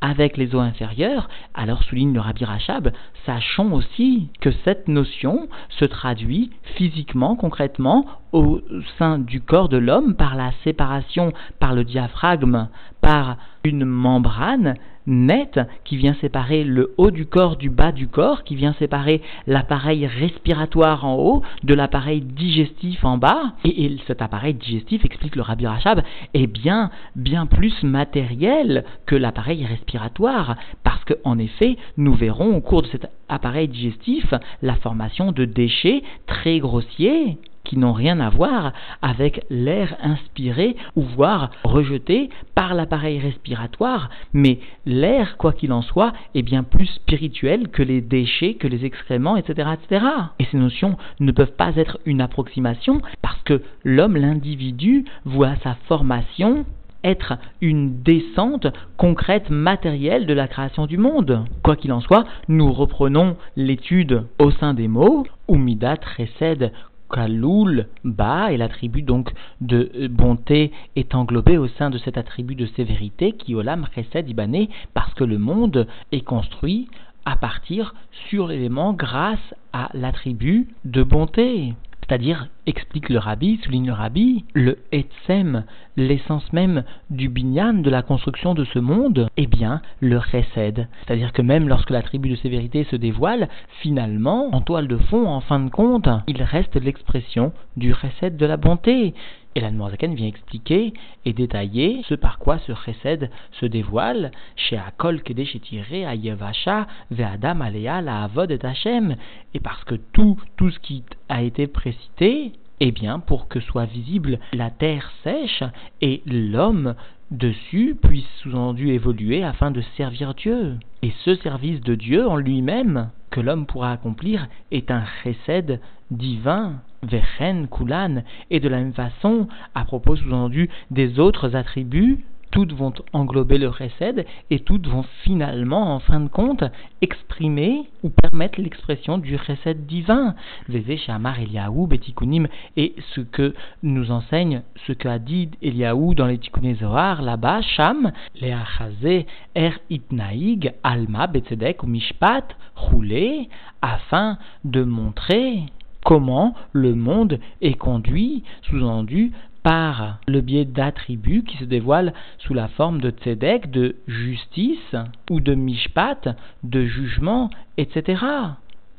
avec 0.00 0.36
les 0.36 0.54
eaux 0.54 0.60
inférieures, 0.60 1.28
alors 1.54 1.82
souligne 1.82 2.14
le 2.14 2.20
Rabbi 2.20 2.44
Rachab, 2.44 2.92
sachons 3.26 3.72
aussi 3.72 4.28
que 4.40 4.50
cette 4.64 4.86
notion 4.86 5.48
se 5.70 5.84
traduit 5.84 6.50
physiquement, 6.76 7.34
concrètement, 7.34 8.06
au 8.32 8.60
sein 8.96 9.18
du 9.18 9.40
corps 9.40 9.68
de 9.68 9.76
l'homme 9.76 10.14
par 10.14 10.36
la 10.36 10.52
séparation 10.62 11.32
par 11.58 11.74
le 11.74 11.82
diaphragme, 11.82 12.68
par 13.00 13.38
une 13.64 13.84
membrane 13.84 14.74
nette 15.08 15.58
qui 15.84 15.96
vient 15.96 16.14
séparer 16.20 16.62
le 16.62 16.94
haut 16.98 17.10
du 17.10 17.26
corps 17.26 17.56
du 17.56 17.70
bas 17.70 17.92
du 17.92 18.06
corps, 18.06 18.44
qui 18.44 18.54
vient 18.54 18.74
séparer 18.74 19.22
l'appareil 19.46 20.06
respiratoire 20.06 21.04
en 21.04 21.16
haut 21.16 21.42
de 21.64 21.74
l'appareil 21.74 22.20
digestif 22.20 23.04
en 23.04 23.18
bas. 23.18 23.54
Et, 23.64 23.96
cet 24.06 24.22
appareil 24.22 24.54
digestif, 24.54 25.04
explique 25.04 25.34
le 25.34 25.42
Rabbi 25.42 25.66
Rachab, 25.66 26.02
est 26.34 26.46
bien, 26.46 26.90
bien 27.16 27.46
plus 27.46 27.82
matériel 27.82 28.84
que 29.06 29.16
l'appareil 29.16 29.64
respiratoire, 29.64 30.56
parce 30.84 31.04
qu'en 31.04 31.38
effet, 31.38 31.76
nous 31.96 32.14
verrons 32.14 32.56
au 32.56 32.60
cours 32.60 32.82
de 32.82 32.88
cet 32.88 33.06
appareil 33.28 33.68
digestif 33.68 34.32
la 34.62 34.74
formation 34.76 35.32
de 35.32 35.44
déchets 35.44 36.02
très 36.26 36.58
grossiers 36.58 37.38
qui 37.68 37.78
n'ont 37.78 37.92
rien 37.92 38.18
à 38.18 38.30
voir 38.30 38.72
avec 39.02 39.44
l'air 39.50 39.94
inspiré 40.02 40.74
ou 40.96 41.02
voire 41.02 41.50
rejeté 41.62 42.30
par 42.54 42.74
l'appareil 42.74 43.20
respiratoire, 43.20 44.08
mais 44.32 44.58
l'air, 44.86 45.36
quoi 45.36 45.52
qu'il 45.52 45.72
en 45.72 45.82
soit, 45.82 46.12
est 46.34 46.42
bien 46.42 46.62
plus 46.62 46.86
spirituel 46.86 47.68
que 47.68 47.82
les 47.82 48.00
déchets, 48.00 48.54
que 48.54 48.66
les 48.66 48.84
excréments, 48.84 49.36
etc., 49.36 49.68
etc. 49.74 50.06
Et 50.38 50.44
ces 50.46 50.56
notions 50.56 50.96
ne 51.20 51.30
peuvent 51.30 51.52
pas 51.52 51.76
être 51.76 51.98
une 52.06 52.22
approximation 52.22 53.02
parce 53.22 53.40
que 53.42 53.62
l'homme, 53.84 54.16
l'individu, 54.16 55.04
voit 55.24 55.56
sa 55.62 55.76
formation 55.86 56.64
être 57.04 57.34
une 57.60 58.02
descente 58.02 58.66
concrète, 58.96 59.50
matérielle 59.50 60.26
de 60.26 60.34
la 60.34 60.48
création 60.48 60.86
du 60.86 60.98
monde. 60.98 61.44
Quoi 61.62 61.76
qu'il 61.76 61.92
en 61.92 62.00
soit, 62.00 62.24
nous 62.48 62.72
reprenons 62.72 63.36
l'étude 63.56 64.24
au 64.38 64.50
sein 64.50 64.74
des 64.74 64.88
mots. 64.88 65.24
Umida 65.48 65.96
précède 65.96 66.72
Kaloul, 67.10 67.86
Ba, 68.04 68.52
et 68.52 68.56
l'attribut 68.56 69.02
donc 69.02 69.32
de 69.60 70.08
bonté 70.08 70.72
est 70.96 71.14
englobé 71.14 71.58
au 71.58 71.68
sein 71.68 71.90
de 71.90 71.98
cet 71.98 72.16
attribut 72.18 72.54
de 72.54 72.66
sévérité 72.66 73.32
qui 73.32 73.54
Olam 73.54 73.86
précède 73.90 74.28
Ibané 74.28 74.68
parce 74.94 75.14
que 75.14 75.24
le 75.24 75.38
monde 75.38 75.86
est 76.12 76.20
construit 76.20 76.88
à 77.24 77.36
partir 77.36 77.94
sur 78.28 78.46
l'élément 78.46 78.92
grâce 78.92 79.54
à 79.72 79.90
l'attribut 79.94 80.68
de 80.84 81.02
bonté. 81.02 81.74
C'est-à-dire, 82.08 82.48
explique 82.64 83.10
le 83.10 83.18
rabbi, 83.18 83.60
souligne 83.62 83.88
le 83.88 83.92
rabbi, 83.92 84.44
le 84.54 84.78
etsem, 84.92 85.64
l'essence 85.98 86.50
même 86.54 86.84
du 87.10 87.28
binyan, 87.28 87.74
de 87.74 87.90
la 87.90 88.00
construction 88.00 88.54
de 88.54 88.64
ce 88.64 88.78
monde, 88.78 89.28
eh 89.36 89.46
bien, 89.46 89.82
le 90.00 90.18
chesed. 90.18 90.88
C'est-à-dire 91.04 91.34
que 91.34 91.42
même 91.42 91.68
lorsque 91.68 91.90
la 91.90 92.00
tribu 92.00 92.30
de 92.30 92.36
sévérité 92.36 92.84
se 92.84 92.96
dévoile, 92.96 93.48
finalement, 93.82 94.48
en 94.54 94.62
toile 94.62 94.88
de 94.88 94.96
fond, 94.96 95.26
en 95.26 95.40
fin 95.40 95.60
de 95.60 95.68
compte, 95.68 96.08
il 96.26 96.42
reste 96.42 96.76
l'expression 96.76 97.52
du 97.76 97.92
chesed 97.92 98.38
de 98.38 98.46
la 98.46 98.56
bonté. 98.56 99.12
Et 99.54 99.60
la 99.60 99.70
vient 99.70 100.26
expliquer 100.26 100.92
et 101.24 101.32
détailler 101.32 102.02
ce 102.08 102.14
par 102.14 102.38
quoi 102.38 102.58
ce 102.58 102.72
chesed 102.74 103.30
se 103.52 103.66
dévoile 103.66 104.30
chez 104.56 104.76
Akol 104.76 105.22
Kedeshetiré, 105.22 106.04
à 106.06 106.14
Yevasha, 106.14 106.86
Ve'adam 107.10 107.62
Alea, 107.62 108.00
la 108.00 108.24
Avod 108.24 108.50
et 108.50 108.64
Hashem. 108.64 109.16
Et 109.54 109.60
parce 109.60 109.82
que 109.84 109.96
tout, 110.12 110.38
tout 110.56 110.70
ce 110.70 110.78
qui 110.78 111.02
a 111.28 111.42
été 111.42 111.66
précité, 111.66 112.52
eh 112.80 112.92
bien, 112.92 113.18
pour 113.18 113.48
que 113.48 113.60
soit 113.60 113.86
visible 113.86 114.38
la 114.52 114.70
terre 114.70 115.10
sèche 115.24 115.64
et 116.00 116.22
l'homme 116.26 116.94
dessus 117.30 117.96
puisse 118.00 118.28
sous-entendu 118.42 118.90
évoluer 118.90 119.44
afin 119.44 119.70
de 119.70 119.82
servir 119.96 120.34
Dieu. 120.34 120.76
Et 121.02 121.12
ce 121.24 121.34
service 121.36 121.80
de 121.80 121.94
Dieu 121.94 122.26
en 122.26 122.36
lui-même 122.36 123.10
que 123.30 123.40
l'homme 123.40 123.66
pourra 123.66 123.92
accomplir 123.92 124.48
est 124.70 124.90
un 124.90 125.04
chesed 125.22 125.80
divin, 126.10 126.80
vechen, 127.02 127.68
kulan, 127.68 128.22
et 128.50 128.60
de 128.60 128.68
la 128.68 128.78
même 128.78 128.94
façon, 128.94 129.48
à 129.74 129.84
propos 129.84 130.16
sous-entendu 130.16 130.68
des 130.90 131.18
autres 131.18 131.56
attributs 131.56 132.24
toutes 132.50 132.72
vont 132.72 132.92
englober 133.12 133.58
le 133.58 133.68
recède 133.68 134.26
et 134.50 134.60
toutes 134.60 134.86
vont 134.86 135.04
finalement, 135.22 135.94
en 135.94 136.00
fin 136.00 136.20
de 136.20 136.28
compte, 136.28 136.64
exprimer 137.00 137.82
ou 138.02 138.10
permettre 138.10 138.60
l'expression 138.60 139.18
du 139.18 139.36
recède 139.36 139.86
divin. 139.86 140.34
Vévé 140.68 140.96
Shamar 140.96 141.38
Eliaou 141.40 141.86
Betikunim 141.86 142.48
et 142.76 142.94
ce 143.14 143.20
que 143.20 143.54
nous 143.82 144.10
enseigne, 144.10 144.62
ce 144.86 144.92
qu'a 144.92 145.18
dit 145.18 145.50
Eliaou 145.62 146.14
dans 146.14 146.26
les 146.26 146.38
Tikkuné 146.38 146.74
Zohar, 146.74 147.22
là-bas, 147.22 147.62
Sham, 147.62 148.12
Leachazé, 148.40 149.26
Er 149.54 149.72
Itnaïg, 149.90 150.72
Alma, 150.82 151.26
Betzedek 151.26 151.82
ou 151.82 151.86
Mishpat, 151.86 152.44
roulé, 152.76 153.48
afin 153.82 154.38
de 154.64 154.82
montrer 154.82 155.64
comment 156.08 156.54
le 156.72 156.94
monde 156.94 157.38
est 157.60 157.74
conduit, 157.74 158.42
sous-entendu, 158.62 159.32
par 159.62 160.20
le 160.26 160.40
biais 160.40 160.64
d'attributs 160.64 161.44
qui 161.44 161.58
se 161.58 161.64
dévoilent 161.64 162.14
sous 162.38 162.54
la 162.54 162.68
forme 162.68 163.02
de 163.02 163.10
tzedek, 163.10 163.70
de 163.70 163.94
justice, 164.06 164.96
ou 165.30 165.40
de 165.40 165.54
mishpat, 165.54 166.34
de 166.62 166.86
jugement, 166.86 167.50
etc. 167.76 168.24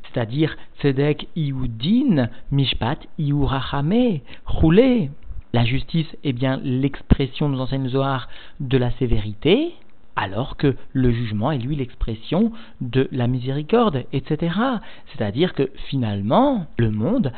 C'est-à-dire 0.04 0.56
tzedek 0.82 1.28
iudin, 1.36 2.30
mishpat 2.52 3.00
iurachame, 3.18 4.20
roulé. 4.46 5.10
La 5.52 5.66
justice 5.66 6.16
est 6.24 6.34
bien 6.34 6.62
l'expression, 6.64 7.50
nous 7.50 7.60
enseigne 7.60 7.90
Zohar, 7.90 8.30
de 8.60 8.78
la 8.78 8.92
sévérité, 9.00 9.74
alors 10.20 10.58
que 10.58 10.76
le 10.92 11.12
jugement 11.12 11.52
est 11.52 11.58
lui 11.58 11.78
l'expression 11.78 12.52
de 12.82 13.08
la 13.14 13.28
miséricorde, 13.28 14.04
etc. 14.12 14.54
C'est-à-dire 15.08 15.54
que 15.54 15.72
finalement, 15.88 16.68
le 16.78 16.92
monde 16.92 17.32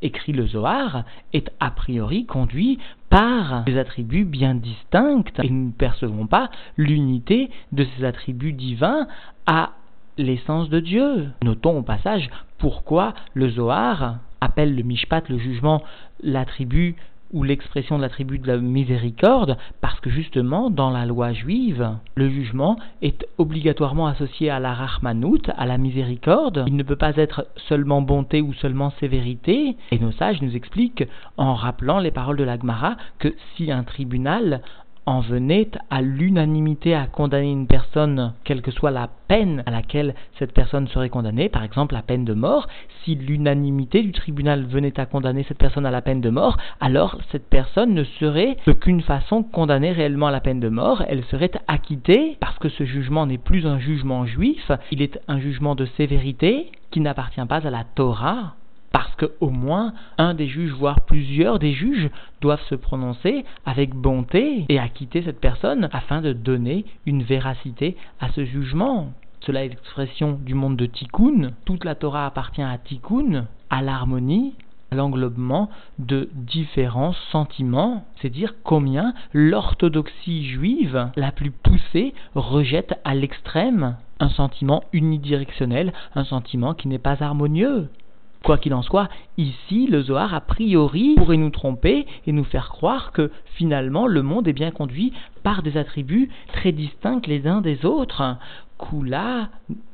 écrit 0.00 0.32
le 0.32 0.46
Zohar, 0.46 1.04
est 1.34 1.52
a 1.60 1.70
priori 1.70 2.24
conduit 2.24 2.78
par 3.10 3.64
des 3.64 3.78
attributs 3.78 4.24
bien 4.24 4.54
distincts 4.54 5.24
et 5.42 5.50
nous 5.50 5.66
ne 5.66 5.72
percevons 5.72 6.26
pas 6.26 6.50
l'unité 6.76 7.50
de 7.70 7.84
ces 7.84 8.04
attributs 8.04 8.54
divins 8.54 9.06
à 9.46 9.72
l'essence 10.16 10.70
de 10.70 10.80
Dieu. 10.80 11.28
Notons 11.44 11.78
au 11.78 11.82
passage 11.82 12.30
pourquoi 12.58 13.14
le 13.34 13.50
Zohar 13.50 14.16
appelle 14.40 14.74
le 14.74 14.82
Mishpat, 14.82 15.28
le 15.28 15.38
jugement, 15.38 15.82
l'attribut 16.22 16.96
ou 17.32 17.44
l'expression 17.44 17.96
de 17.96 18.02
l'attribut 18.02 18.38
de 18.38 18.46
la 18.46 18.58
miséricorde, 18.58 19.56
parce 19.80 19.98
que 20.00 20.10
justement, 20.10 20.70
dans 20.70 20.90
la 20.90 21.06
loi 21.06 21.32
juive, 21.32 21.96
le 22.14 22.28
jugement 22.28 22.76
est 23.00 23.26
obligatoirement 23.38 24.06
associé 24.06 24.50
à 24.50 24.60
la 24.60 24.74
rachmanout, 24.74 25.50
à 25.56 25.66
la 25.66 25.78
miséricorde. 25.78 26.64
Il 26.66 26.76
ne 26.76 26.82
peut 26.82 26.96
pas 26.96 27.16
être 27.16 27.46
seulement 27.68 28.02
bonté 28.02 28.42
ou 28.42 28.52
seulement 28.54 28.92
sévérité. 29.00 29.76
Et 29.90 29.98
nos 29.98 30.12
sages 30.12 30.42
nous 30.42 30.56
expliquent, 30.56 31.04
en 31.36 31.54
rappelant 31.54 31.98
les 31.98 32.10
paroles 32.10 32.36
de 32.36 32.44
l'Agmara, 32.44 32.96
que 33.18 33.34
si 33.56 33.70
un 33.72 33.84
tribunal 33.84 34.60
en 35.06 35.20
venait 35.20 35.70
à 35.90 36.00
l'unanimité 36.00 36.94
à 36.94 37.06
condamner 37.06 37.50
une 37.50 37.66
personne, 37.66 38.34
quelle 38.44 38.62
que 38.62 38.70
soit 38.70 38.90
la 38.90 39.08
peine 39.28 39.62
à 39.66 39.70
laquelle 39.70 40.14
cette 40.38 40.52
personne 40.52 40.86
serait 40.88 41.08
condamnée, 41.08 41.48
par 41.48 41.64
exemple 41.64 41.94
la 41.94 42.02
peine 42.02 42.24
de 42.24 42.34
mort, 42.34 42.68
si 43.02 43.14
l'unanimité 43.14 44.02
du 44.02 44.12
tribunal 44.12 44.64
venait 44.66 44.98
à 45.00 45.06
condamner 45.06 45.44
cette 45.44 45.58
personne 45.58 45.86
à 45.86 45.90
la 45.90 46.02
peine 46.02 46.20
de 46.20 46.30
mort, 46.30 46.56
alors 46.80 47.18
cette 47.30 47.48
personne 47.48 47.94
ne 47.94 48.04
serait 48.04 48.56
d'aucune 48.66 49.02
façon 49.02 49.42
condamnée 49.42 49.92
réellement 49.92 50.28
à 50.28 50.32
la 50.32 50.40
peine 50.40 50.60
de 50.60 50.68
mort, 50.68 51.02
elle 51.08 51.24
serait 51.24 51.50
acquittée 51.66 52.36
parce 52.40 52.58
que 52.58 52.68
ce 52.68 52.84
jugement 52.84 53.26
n'est 53.26 53.38
plus 53.38 53.66
un 53.66 53.78
jugement 53.78 54.26
juif, 54.26 54.70
il 54.90 55.02
est 55.02 55.20
un 55.28 55.40
jugement 55.40 55.74
de 55.74 55.86
sévérité 55.96 56.70
qui 56.90 57.00
n'appartient 57.00 57.44
pas 57.46 57.66
à 57.66 57.70
la 57.70 57.84
Torah, 57.94 58.54
parce 58.92 59.14
qu'au 59.16 59.50
moins 59.50 59.94
un 60.18 60.34
des 60.34 60.46
juges, 60.46 60.72
voire 60.72 61.00
plusieurs 61.00 61.58
des 61.58 61.72
juges, 61.72 62.10
doivent 62.40 62.64
se 62.68 62.74
prononcer 62.74 63.44
avec 63.66 63.94
bonté 63.94 64.66
et 64.68 64.78
acquitter 64.78 65.22
cette 65.22 65.40
personne 65.40 65.88
afin 65.92 66.20
de 66.20 66.32
donner 66.32 66.84
une 67.06 67.22
véracité 67.22 67.96
à 68.20 68.30
ce 68.30 68.44
jugement. 68.44 69.12
Cela 69.40 69.64
est 69.64 69.70
l'expression 69.70 70.38
du 70.40 70.54
monde 70.54 70.76
de 70.76 70.86
Tikkun. 70.86 71.52
Toute 71.64 71.84
la 71.84 71.96
Torah 71.96 72.26
appartient 72.26 72.62
à 72.62 72.78
Tikkun, 72.78 73.46
à 73.70 73.82
l'harmonie, 73.82 74.54
à 74.92 74.94
l'englobement 74.94 75.68
de 75.98 76.28
différents 76.34 77.14
sentiments. 77.32 78.04
C'est 78.20 78.30
dire 78.30 78.54
combien 78.62 79.14
l'orthodoxie 79.32 80.44
juive 80.44 81.10
la 81.16 81.32
plus 81.32 81.50
poussée 81.50 82.14
rejette 82.34 82.94
à 83.04 83.14
l'extrême 83.14 83.96
un 84.20 84.28
sentiment 84.28 84.84
unidirectionnel, 84.92 85.92
un 86.14 86.24
sentiment 86.24 86.74
qui 86.74 86.86
n'est 86.86 87.00
pas 87.00 87.20
harmonieux. 87.24 87.88
Quoi 88.42 88.58
qu'il 88.58 88.74
en 88.74 88.82
soit, 88.82 89.08
ici, 89.38 89.86
le 89.86 90.02
Zohar, 90.02 90.34
a 90.34 90.40
priori, 90.40 91.14
pourrait 91.16 91.36
nous 91.36 91.50
tromper 91.50 92.06
et 92.26 92.32
nous 92.32 92.44
faire 92.44 92.70
croire 92.70 93.12
que 93.12 93.30
finalement 93.54 94.06
le 94.06 94.22
monde 94.22 94.48
est 94.48 94.52
bien 94.52 94.70
conduit 94.70 95.12
par 95.42 95.62
des 95.62 95.76
attributs 95.76 96.28
très 96.52 96.72
distincts 96.72 97.22
les 97.26 97.46
uns 97.46 97.60
des 97.60 97.84
autres. 97.84 98.36
Kula, 98.78 99.48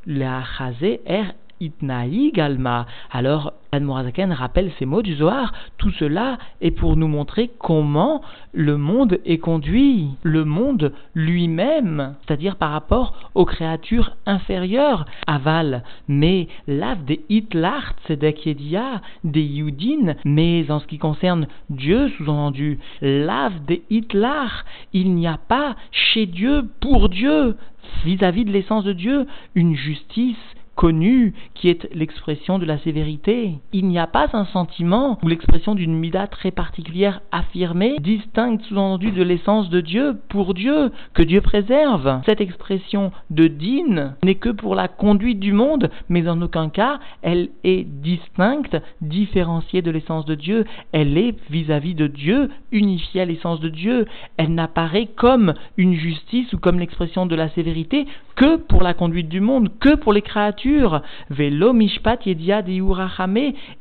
la 0.06 0.42
er 0.80 1.24
Itnaï 1.60 2.32
Galma. 2.32 2.86
Alors, 3.10 3.52
Morazaken 3.78 4.32
rappelle 4.32 4.70
ces 4.78 4.86
mots 4.86 5.02
du 5.02 5.14
Zohar. 5.14 5.52
Tout 5.76 5.90
cela 5.92 6.38
est 6.60 6.70
pour 6.70 6.96
nous 6.96 7.08
montrer 7.08 7.50
comment 7.58 8.22
le 8.52 8.76
monde 8.76 9.18
est 9.24 9.38
conduit. 9.38 10.08
Le 10.22 10.44
monde 10.44 10.92
lui-même, 11.14 12.14
c'est-à-dire 12.26 12.56
par 12.56 12.70
rapport 12.70 13.14
aux 13.34 13.44
créatures 13.44 14.16
inférieures. 14.26 15.04
Aval, 15.26 15.84
mais 16.08 16.48
lave 16.66 17.04
des 17.04 17.24
Hitlart, 17.28 17.94
Yedia, 18.08 19.02
des 19.24 19.42
Yudin, 19.42 20.14
mais 20.24 20.70
en 20.70 20.80
ce 20.80 20.86
qui 20.86 20.98
concerne 20.98 21.46
Dieu, 21.70 22.08
sous-entendu, 22.16 22.78
lave 23.02 23.64
des 23.66 23.82
Hitlar, 23.90 24.64
il 24.92 25.14
n'y 25.14 25.26
a 25.26 25.38
pas 25.38 25.76
chez 25.90 26.26
Dieu, 26.26 26.64
pour 26.80 27.08
Dieu, 27.08 27.56
vis-à-vis 28.04 28.42
-vis 28.42 28.46
de 28.46 28.52
l'essence 28.52 28.84
de 28.84 28.92
Dieu, 28.92 29.26
une 29.54 29.74
justice 29.74 30.36
connu, 30.78 31.35
qui 31.54 31.68
est 31.68 31.92
l'expression 31.92 32.61
de 32.61 32.64
la 32.64 32.78
sévérité. 32.78 33.54
Il 33.73 33.88
n'y 33.88 33.99
a 33.99 34.06
pas 34.06 34.28
un 34.32 34.44
sentiment 34.44 35.18
ou 35.25 35.28
l'expression 35.28 35.75
d'une 35.75 35.92
mida 35.92 36.28
très 36.28 36.52
particulière 36.52 37.20
affirmée, 37.32 37.97
distincte 37.99 38.64
sous-entendu 38.66 39.11
de 39.11 39.25
l'essence 39.25 39.70
de 39.70 39.80
Dieu, 39.80 40.16
pour 40.28 40.54
Dieu, 40.54 40.92
que 41.14 41.25
Dieu 41.25 41.40
préserve. 41.40 42.20
Cette 42.26 42.40
expression 42.40 43.11
de 43.30 43.49
din 43.49 44.14
n'est 44.23 44.37
que 44.37 44.50
pour 44.50 44.76
la 44.76 44.87
conduite 44.87 45.40
du 45.40 45.52
monde, 45.52 45.90
mais 46.08 46.28
en 46.28 46.40
aucun 46.42 46.68
cas 46.68 47.00
elle 47.23 47.49
est 47.64 47.82
distincte, 47.82 48.76
différenciée 49.00 49.82
de 49.82 49.90
l'essence 49.90 50.26
de 50.26 50.37
Dieu. 50.37 50.64
Elle 50.92 51.18
est 51.18 51.35
vis-à-vis 51.50 51.97
de 51.97 52.06
Dieu, 52.06 52.50
unifiée 52.70 53.23
à 53.23 53.25
l'essence 53.25 53.58
de 53.58 53.68
Dieu. 53.68 54.06
Elle 54.37 54.54
n'apparaît 54.54 55.08
comme 55.16 55.54
une 55.76 55.94
justice 55.94 56.52
ou 56.52 56.58
comme 56.58 56.78
l'expression 56.78 57.26
de 57.26 57.35
la 57.35 57.49
sévérité 57.49 58.06
que 58.38 58.57
pour 58.57 58.83
la 58.83 58.95
conduite 58.95 59.28
du 59.28 59.40
monde, 59.40 59.68
que 59.80 59.97
pour 59.97 60.12
les 60.12 60.22
créatures. 60.22 61.03
Velo 61.29 61.72
mishpat 61.72 62.24
yedia 62.24 62.62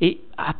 et 0.02 0.17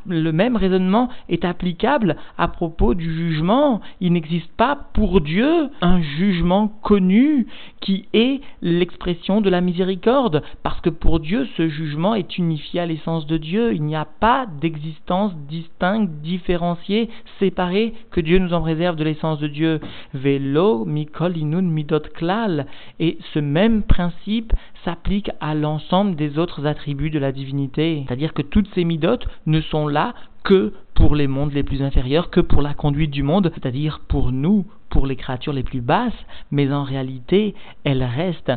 le 0.08 0.32
même 0.32 0.56
raisonnement 0.56 1.10
est 1.30 1.46
applicable 1.46 2.16
à 2.38 2.48
propos 2.48 2.94
du 2.94 3.14
jugement. 3.14 3.82
Il 4.02 4.14
n'existe 4.14 4.52
pas 4.58 4.76
pour 4.94 5.22
Dieu 5.22 5.70
un 5.82 6.02
jugement 6.02 6.68
connu 6.82 7.48
qui 7.82 8.08
est 8.14 8.42
l'expression 8.62 9.42
de 9.42 9.50
la 9.50 9.62
miséricorde, 9.62 10.44
parce 10.64 10.82
que 10.82 10.90
pour 10.90 11.20
Dieu, 11.20 11.48
ce 11.58 11.68
jugement 11.68 12.16
est 12.16 12.38
unifié 12.38 12.80
à 12.80 12.86
l'essence 12.86 13.28
de 13.28 13.38
Dieu. 13.38 13.74
Il 13.74 13.84
n'y 13.84 13.96
a 13.96 14.06
pas 14.06 14.46
d'existence 14.62 15.34
distincte, 15.48 16.12
différenciée, 16.22 17.10
séparée, 17.40 17.94
que 18.12 18.22
Dieu 18.22 18.40
nous 18.40 18.54
en 18.54 18.62
réserve 18.62 18.96
de 18.96 19.04
l'essence 19.04 19.40
de 19.40 19.48
Dieu. 19.48 19.80
Velo 20.14 20.86
mikol 20.86 21.38
inun 21.38 21.62
midot 21.62 22.02
klal. 22.14 22.68
Et 23.00 23.18
ce 23.34 23.40
même 23.40 23.84
principe 23.84 24.54
s'applique 24.88 25.32
à 25.42 25.54
l'ensemble 25.54 26.16
des 26.16 26.40
autres 26.40 26.66
attributs 26.66 27.10
de 27.10 27.20
la 27.20 27.34
divinité. 27.34 28.06
C'est-à-dire 28.08 28.34
que 28.34 28.42
toutes 28.42 28.70
ces 28.74 28.86
midotes 28.86 29.28
ne 29.46 29.60
sont 29.60 29.86
là 29.86 30.14
que 30.46 30.72
pour 30.94 31.14
les 31.14 31.28
mondes 31.28 31.52
les 31.52 31.64
plus 31.64 31.82
inférieurs, 31.82 32.30
que 32.30 32.40
pour 32.40 32.62
la 32.62 32.74
conduite 32.74 33.12
du 33.12 33.22
monde, 33.22 33.52
c'est-à-dire 33.54 34.00
pour 34.08 34.32
nous, 34.32 34.66
pour 34.90 35.06
les 35.06 35.18
créatures 35.18 35.52
les 35.52 35.64
plus 35.64 35.82
basses, 35.82 36.14
mais 36.52 36.72
en 36.72 36.86
réalité, 36.86 37.54
elles 37.84 38.02
restent 38.02 38.54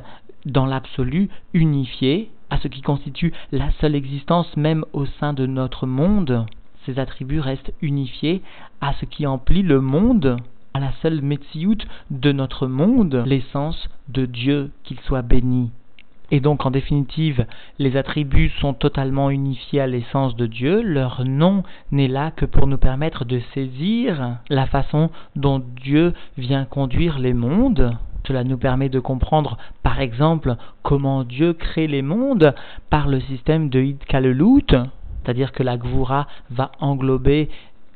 dans 0.47 0.67
l'absolu 0.67 1.31
unifiées 1.53 2.31
à 2.49 2.59
ce 2.59 2.69
qui 2.69 2.81
constitue 2.81 3.33
la 3.51 3.73
seule 3.81 3.97
existence 3.97 4.57
même 4.57 4.85
au 4.93 5.07
sein 5.07 5.33
de 5.33 5.47
notre 5.47 5.89
monde. 5.89 6.47
Ces 6.87 7.01
attributs 7.01 7.41
restent 7.41 7.73
unifiés 7.83 8.41
à 8.81 8.93
ce 9.01 9.05
qui 9.05 9.27
emplit 9.27 9.65
le 9.65 9.81
monde, 9.81 10.37
à 10.75 10.79
la 10.79 10.93
seule 11.03 11.23
Metsiout 11.23 11.83
de 12.13 12.31
notre 12.31 12.69
monde, 12.69 13.25
l'essence 13.27 13.89
de 14.09 14.27
Dieu, 14.27 14.71
qu'il 14.85 15.01
soit 15.01 15.23
béni. 15.23 15.73
Et 16.31 16.41
donc, 16.41 16.65
en 16.65 16.71
définitive, 16.71 17.45
les 17.79 17.97
attributs 17.97 18.53
sont 18.61 18.73
totalement 18.73 19.31
unifiés 19.31 19.81
à 19.81 19.87
l'essence 19.87 20.37
de 20.37 20.47
Dieu. 20.47 20.81
Leur 20.83 21.25
nom 21.25 21.65
n'est 21.91 22.09
là 22.09 22.31
que 22.31 22.45
pour 22.45 22.67
nous 22.67 22.79
permettre 22.79 23.25
de 23.25 23.41
saisir 23.53 24.39
la 24.49 24.67
façon 24.67 25.11
dont 25.35 25.61
Dieu 25.83 26.15
vient 26.39 26.65
conduire 26.65 27.19
les 27.19 27.35
mondes. 27.35 27.97
Cela 28.27 28.45
nous 28.45 28.59
permet 28.59 28.89
de 28.89 29.01
comprendre, 29.01 29.59
par 29.83 30.01
exemple, 30.01 30.55
comment 30.83 31.25
Dieu 31.25 31.53
crée 31.53 31.89
les 31.89 32.03
mondes 32.03 32.55
par 32.91 33.09
le 33.09 33.21
système 33.21 33.69
de 33.71 33.81
Hidkalelut, 33.81 34.67
c'est-à-dire 34.71 35.53
que 35.53 35.63
la 35.63 35.77
Gvura 35.77 36.29
va 36.51 36.71
englober 36.81 37.49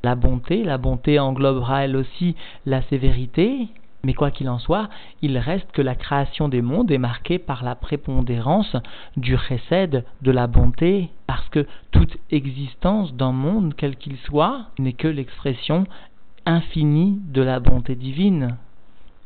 la 0.02 0.14
bonté, 0.14 0.64
la 0.64 0.76
bonté 0.76 1.18
englobera 1.18 1.84
elle 1.84 1.96
aussi 1.96 2.36
la 2.66 2.82
sévérité, 2.82 3.68
mais 4.04 4.14
quoi 4.14 4.30
qu'il 4.30 4.48
en 4.48 4.58
soit, 4.58 4.88
il 5.22 5.38
reste 5.38 5.70
que 5.72 5.82
la 5.82 5.94
création 5.94 6.48
des 6.48 6.62
mondes 6.62 6.90
est 6.90 6.98
marquée 6.98 7.38
par 7.38 7.64
la 7.64 7.74
prépondérance 7.74 8.76
du 9.16 9.36
chesed, 9.36 10.04
de 10.22 10.30
la 10.30 10.46
bonté, 10.46 11.10
parce 11.26 11.48
que 11.48 11.66
toute 11.90 12.16
existence 12.30 13.14
d'un 13.14 13.32
monde, 13.32 13.74
quel 13.76 13.96
qu'il 13.96 14.16
soit, 14.18 14.66
n'est 14.78 14.92
que 14.92 15.08
l'expression 15.08 15.86
infinie 16.46 17.20
de 17.24 17.42
la 17.42 17.60
bonté 17.60 17.94
divine. 17.94 18.56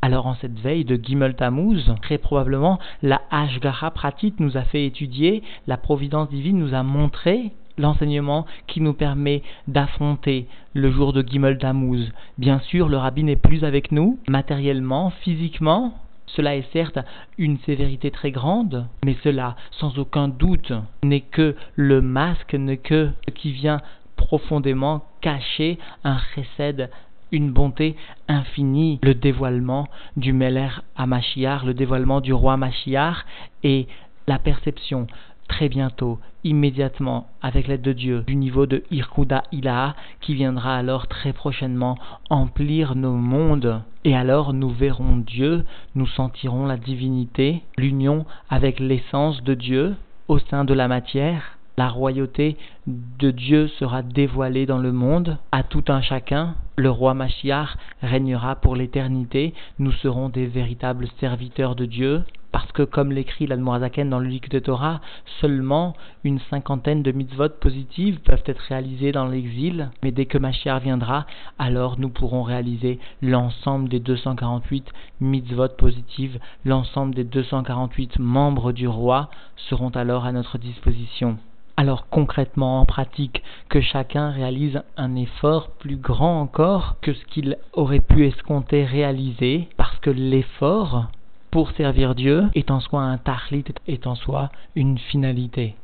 Alors 0.00 0.28
en 0.28 0.34
cette 0.34 0.58
veille 0.60 0.84
de 0.84 0.94
Gimel 0.94 1.34
Tammuz, 1.34 1.92
très 2.02 2.18
probablement 2.18 2.78
la 3.02 3.20
Ashgara 3.32 3.90
Pratit 3.90 4.34
nous 4.38 4.56
a 4.56 4.62
fait 4.62 4.86
étudier, 4.86 5.42
la 5.66 5.76
providence 5.76 6.28
divine 6.28 6.58
nous 6.58 6.72
a 6.72 6.84
montré 6.84 7.52
l'enseignement 7.78 8.46
qui 8.66 8.80
nous 8.80 8.92
permet 8.92 9.42
d'affronter 9.66 10.46
le 10.74 10.90
jour 10.90 11.12
de 11.12 11.22
Gimel 11.22 11.58
Tammuz. 11.58 12.12
Bien 12.36 12.60
sûr, 12.60 12.88
le 12.88 12.96
rabbi 12.96 13.24
n'est 13.24 13.36
plus 13.36 13.64
avec 13.64 13.92
nous, 13.92 14.18
matériellement, 14.28 15.10
physiquement. 15.22 15.94
Cela 16.26 16.56
est 16.56 16.70
certes 16.72 16.98
une 17.38 17.58
sévérité 17.60 18.10
très 18.10 18.30
grande, 18.30 18.86
mais 19.04 19.16
cela, 19.24 19.56
sans 19.72 19.98
aucun 19.98 20.28
doute, 20.28 20.72
n'est 21.02 21.22
que 21.22 21.56
le 21.74 22.02
masque, 22.02 22.54
n'est 22.54 22.76
que 22.76 23.10
ce 23.26 23.34
qui 23.34 23.52
vient 23.52 23.80
profondément 24.16 25.04
cacher 25.20 25.78
un 26.04 26.18
chesed 26.34 26.90
une 27.32 27.50
bonté 27.50 27.96
infinie, 28.26 28.98
le 29.02 29.14
dévoilement 29.14 29.88
du 30.16 30.32
Meler 30.32 30.70
à 30.96 31.06
Machiar, 31.06 31.66
le 31.66 31.74
dévoilement 31.74 32.20
du 32.20 32.32
roi 32.32 32.56
Machiar 32.56 33.24
et 33.62 33.86
la 34.26 34.38
perception 34.38 35.06
très 35.48 35.68
bientôt, 35.68 36.18
immédiatement, 36.48 37.26
avec 37.42 37.68
l'aide 37.68 37.82
de 37.82 37.92
Dieu, 37.92 38.24
du 38.26 38.34
niveau 38.34 38.64
de 38.66 38.82
Irkuda 38.90 39.42
Ilaha, 39.52 39.94
qui 40.20 40.34
viendra 40.34 40.76
alors 40.76 41.06
très 41.06 41.32
prochainement 41.32 41.98
emplir 42.30 42.94
nos 42.94 43.12
mondes. 43.12 43.82
Et 44.04 44.16
alors 44.16 44.54
nous 44.54 44.70
verrons 44.70 45.18
Dieu, 45.18 45.64
nous 45.94 46.06
sentirons 46.06 46.64
la 46.66 46.78
divinité, 46.78 47.62
l'union 47.76 48.24
avec 48.48 48.80
l'essence 48.80 49.42
de 49.44 49.54
Dieu 49.54 49.94
au 50.28 50.38
sein 50.38 50.64
de 50.64 50.74
la 50.74 50.88
matière. 50.88 51.58
la 51.76 51.88
royauté 51.88 52.56
de 52.88 53.30
Dieu 53.30 53.68
sera 53.78 54.02
dévoilée 54.02 54.66
dans 54.66 54.78
le 54.78 54.90
monde 54.90 55.38
à 55.52 55.62
tout 55.62 55.84
un 55.86 56.00
chacun. 56.00 56.56
Le 56.76 56.90
roi 56.90 57.14
Machiar 57.14 57.76
régnera 58.02 58.56
pour 58.56 58.74
l'éternité. 58.74 59.54
Nous 59.78 59.92
serons 59.92 60.28
des 60.28 60.46
véritables 60.46 61.06
serviteurs 61.20 61.76
de 61.76 61.84
Dieu. 61.84 62.24
Parce 62.50 62.72
que, 62.72 62.82
comme 62.82 63.12
l'écrit 63.12 63.46
l'Admorazaken 63.46 64.08
dans 64.08 64.18
le 64.18 64.28
livre 64.28 64.48
de 64.48 64.58
Torah, 64.58 65.00
seulement 65.40 65.94
une 66.24 66.38
cinquantaine 66.50 67.02
de 67.02 67.12
mitzvot 67.12 67.50
positives 67.60 68.20
peuvent 68.20 68.42
être 68.46 68.62
réalisées 68.68 69.12
dans 69.12 69.26
l'exil. 69.26 69.90
Mais 70.02 70.12
dès 70.12 70.26
que 70.26 70.38
Machiar 70.38 70.80
viendra, 70.80 71.26
alors 71.58 71.98
nous 71.98 72.08
pourrons 72.08 72.42
réaliser 72.42 72.98
l'ensemble 73.20 73.88
des 73.88 74.00
248 74.00 74.90
mitzvot 75.20 75.68
positives, 75.68 76.38
l'ensemble 76.64 77.14
des 77.14 77.24
248 77.24 78.18
membres 78.18 78.72
du 78.72 78.88
roi 78.88 79.28
seront 79.56 79.90
alors 79.90 80.24
à 80.24 80.32
notre 80.32 80.56
disposition. 80.58 81.38
Alors 81.76 82.08
concrètement, 82.08 82.80
en 82.80 82.86
pratique, 82.86 83.42
que 83.68 83.80
chacun 83.80 84.30
réalise 84.30 84.82
un 84.96 85.14
effort 85.14 85.68
plus 85.78 85.96
grand 85.96 86.40
encore 86.40 86.96
que 87.02 87.12
ce 87.12 87.24
qu'il 87.26 87.56
aurait 87.72 88.00
pu 88.00 88.26
escompter 88.26 88.84
réaliser, 88.84 89.68
parce 89.76 89.96
que 89.98 90.10
l'effort 90.10 91.06
pour 91.50 91.70
servir 91.72 92.14
Dieu 92.14 92.44
est 92.54 92.70
en 92.70 92.80
soi 92.80 93.02
un 93.02 93.18
tahlit, 93.18 93.64
est 93.86 94.06
en 94.06 94.14
soi 94.14 94.50
une 94.74 94.98
finalité. 94.98 95.74